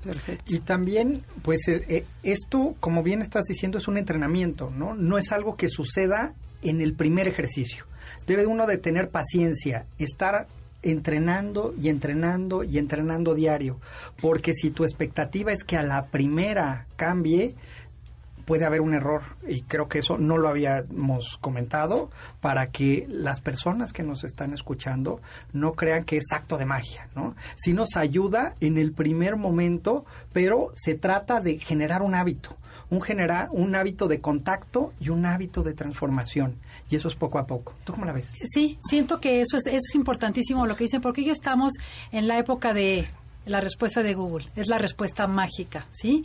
[0.03, 0.55] Perfecto.
[0.55, 4.95] Y también, pues eh, eh, esto, como bien estás diciendo, es un entrenamiento, ¿no?
[4.95, 7.87] No es algo que suceda en el primer ejercicio.
[8.27, 10.49] Debe uno de tener paciencia, estar
[10.83, 13.79] entrenando y entrenando y entrenando diario,
[14.21, 17.55] porque si tu expectativa es que a la primera cambie,
[18.45, 19.23] puede haber un error.
[19.47, 22.11] Y creo que eso no lo habíamos comentado
[22.41, 25.21] para que las personas que nos están escuchando
[25.53, 27.35] no crean que es acto de magia, ¿no?
[27.57, 32.57] Sí nos ayuda en el primer momento, pero se trata de generar un hábito,
[32.93, 36.57] un generar un hábito de contacto y un hábito de transformación
[36.91, 37.75] y eso es poco a poco.
[37.85, 38.35] ¿Tú cómo la ves?
[38.45, 41.73] Sí, siento que eso es, es importantísimo lo que dicen, porque ya estamos
[42.13, 43.07] en la época de
[43.47, 46.25] la respuesta de Google, es la respuesta mágica, ¿sí?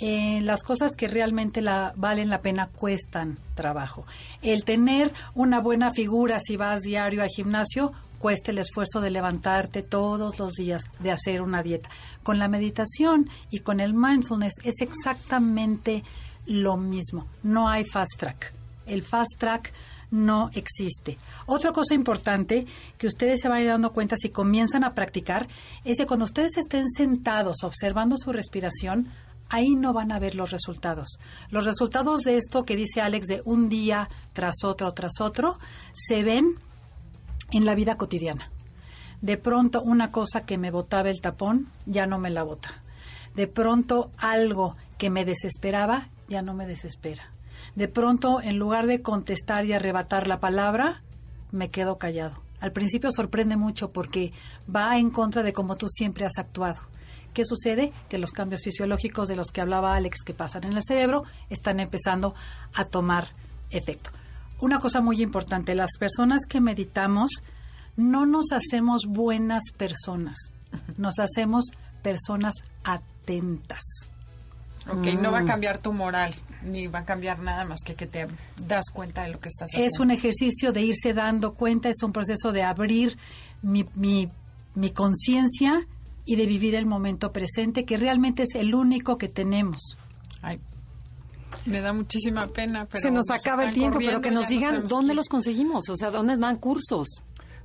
[0.00, 4.04] Eh, las cosas que realmente la, valen la pena cuestan trabajo.
[4.42, 9.82] El tener una buena figura si vas diario al gimnasio cuesta el esfuerzo de levantarte
[9.82, 11.88] todos los días, de hacer una dieta.
[12.22, 16.04] Con la meditación y con el mindfulness es exactamente
[16.46, 17.26] lo mismo.
[17.42, 18.52] No hay fast track.
[18.86, 19.72] El fast track
[20.10, 21.18] no existe.
[21.46, 22.66] Otra cosa importante
[22.96, 25.46] que ustedes se van a ir dando cuenta si comienzan a practicar
[25.84, 29.08] es que cuando ustedes estén sentados observando su respiración,
[29.50, 31.18] ahí no van a ver los resultados.
[31.50, 35.58] Los resultados de esto que dice Alex de un día tras otro tras otro
[35.92, 36.56] se ven
[37.50, 38.50] en la vida cotidiana.
[39.20, 42.82] De pronto una cosa que me botaba el tapón ya no me la bota.
[43.34, 47.32] De pronto algo que me desesperaba ya no me desespera.
[47.74, 51.02] De pronto, en lugar de contestar y arrebatar la palabra,
[51.50, 52.42] me quedo callado.
[52.60, 54.32] Al principio sorprende mucho porque
[54.74, 56.80] va en contra de cómo tú siempre has actuado.
[57.32, 57.92] ¿Qué sucede?
[58.08, 61.78] Que los cambios fisiológicos de los que hablaba Alex que pasan en el cerebro están
[61.78, 62.34] empezando
[62.74, 63.28] a tomar
[63.70, 64.10] efecto.
[64.60, 67.30] Una cosa muy importante, las personas que meditamos
[67.96, 70.36] no nos hacemos buenas personas,
[70.96, 71.66] nos hacemos
[72.02, 72.54] personas
[72.84, 73.82] atentas.
[74.90, 78.06] Ok, no va a cambiar tu moral, ni va a cambiar nada más que que
[78.06, 78.26] te
[78.66, 79.86] das cuenta de lo que estás haciendo.
[79.86, 83.18] Es un ejercicio de irse dando cuenta, es un proceso de abrir
[83.60, 84.30] mi, mi,
[84.74, 85.86] mi conciencia
[86.24, 89.98] y de vivir el momento presente, que realmente es el único que tenemos.
[90.40, 90.60] Ay,
[91.66, 95.10] me da muchísima pena, pero Se nos acaba el tiempo, pero que nos digan dónde
[95.10, 97.22] que los conseguimos, o sea, dónde dan cursos.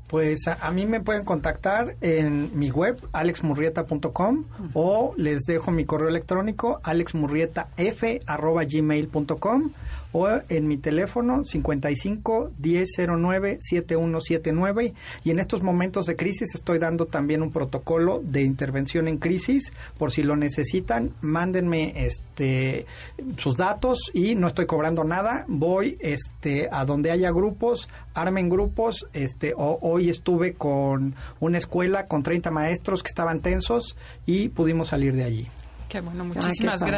[0.08, 5.86] Pues a, a mí me pueden contactar en mi web alexmurrieta.com o les dejo mi
[5.86, 9.72] correo electrónico alexmurrietaf@gmail.com
[10.14, 14.94] o en mi teléfono 55 1009 7179
[15.24, 19.72] y en estos momentos de crisis estoy dando también un protocolo de intervención en crisis.
[19.98, 22.86] Por si lo necesitan mándenme este
[23.38, 25.46] sus datos y no estoy cobrando nada.
[25.48, 32.06] Voy este a donde haya grupos armen grupos este o- hoy estuve con una escuela
[32.06, 35.48] con 30 maestros que estaban tensos y pudimos salir de allí.
[35.90, 36.92] Qué bueno, qué muchísimas padre.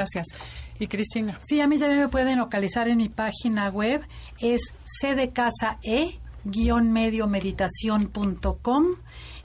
[0.79, 4.01] Y Cristina, Sí, a mí también me pueden localizar en mi página web,
[4.39, 8.85] es c de casa e mediomeditación.com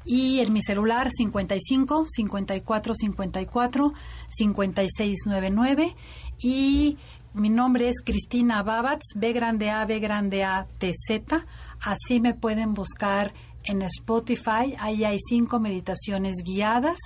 [0.05, 3.93] y en mi celular 55 54 54
[4.29, 5.95] 56 99
[6.43, 6.99] y
[7.33, 11.47] Mi nombre es Cristina Babatz, B grande A, B grande A, T Z.
[11.81, 13.33] Así me pueden buscar
[13.65, 14.75] en Spotify.
[14.79, 16.99] Ahí hay cinco meditaciones guiadas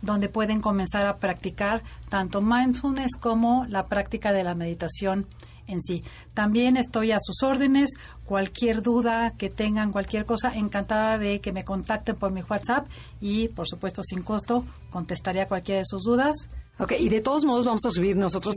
[0.00, 5.26] donde pueden comenzar a practicar tanto mindfulness como la práctica de la meditación
[5.66, 6.04] en sí.
[6.34, 7.90] También estoy a sus órdenes.
[8.24, 12.86] Cualquier duda que tengan, cualquier cosa, encantada de que me contacten por mi WhatsApp
[13.20, 16.48] y, por supuesto, sin costo, contestaría cualquiera de sus dudas.
[16.78, 18.54] Ok, y de todos modos vamos a subir nosotros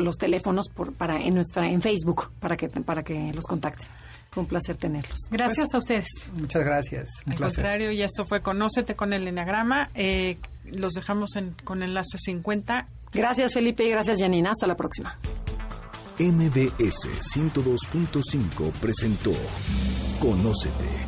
[0.00, 3.88] los, teléfonos por, para en nuestra en Facebook para que para que los contacten.
[4.30, 5.16] Fue un placer tenerlos.
[5.30, 6.08] Gracias a ustedes.
[6.34, 7.08] Muchas gracias.
[7.26, 9.90] al contrario, y esto fue Conócete con el Enneagrama.
[9.94, 12.86] Eh, los dejamos en, con enlace 50.
[13.12, 14.50] Gracias, Felipe, y gracias, Janina.
[14.50, 15.18] Hasta la próxima.
[16.18, 19.32] MBS 102.5 presentó
[20.20, 21.07] Conócete.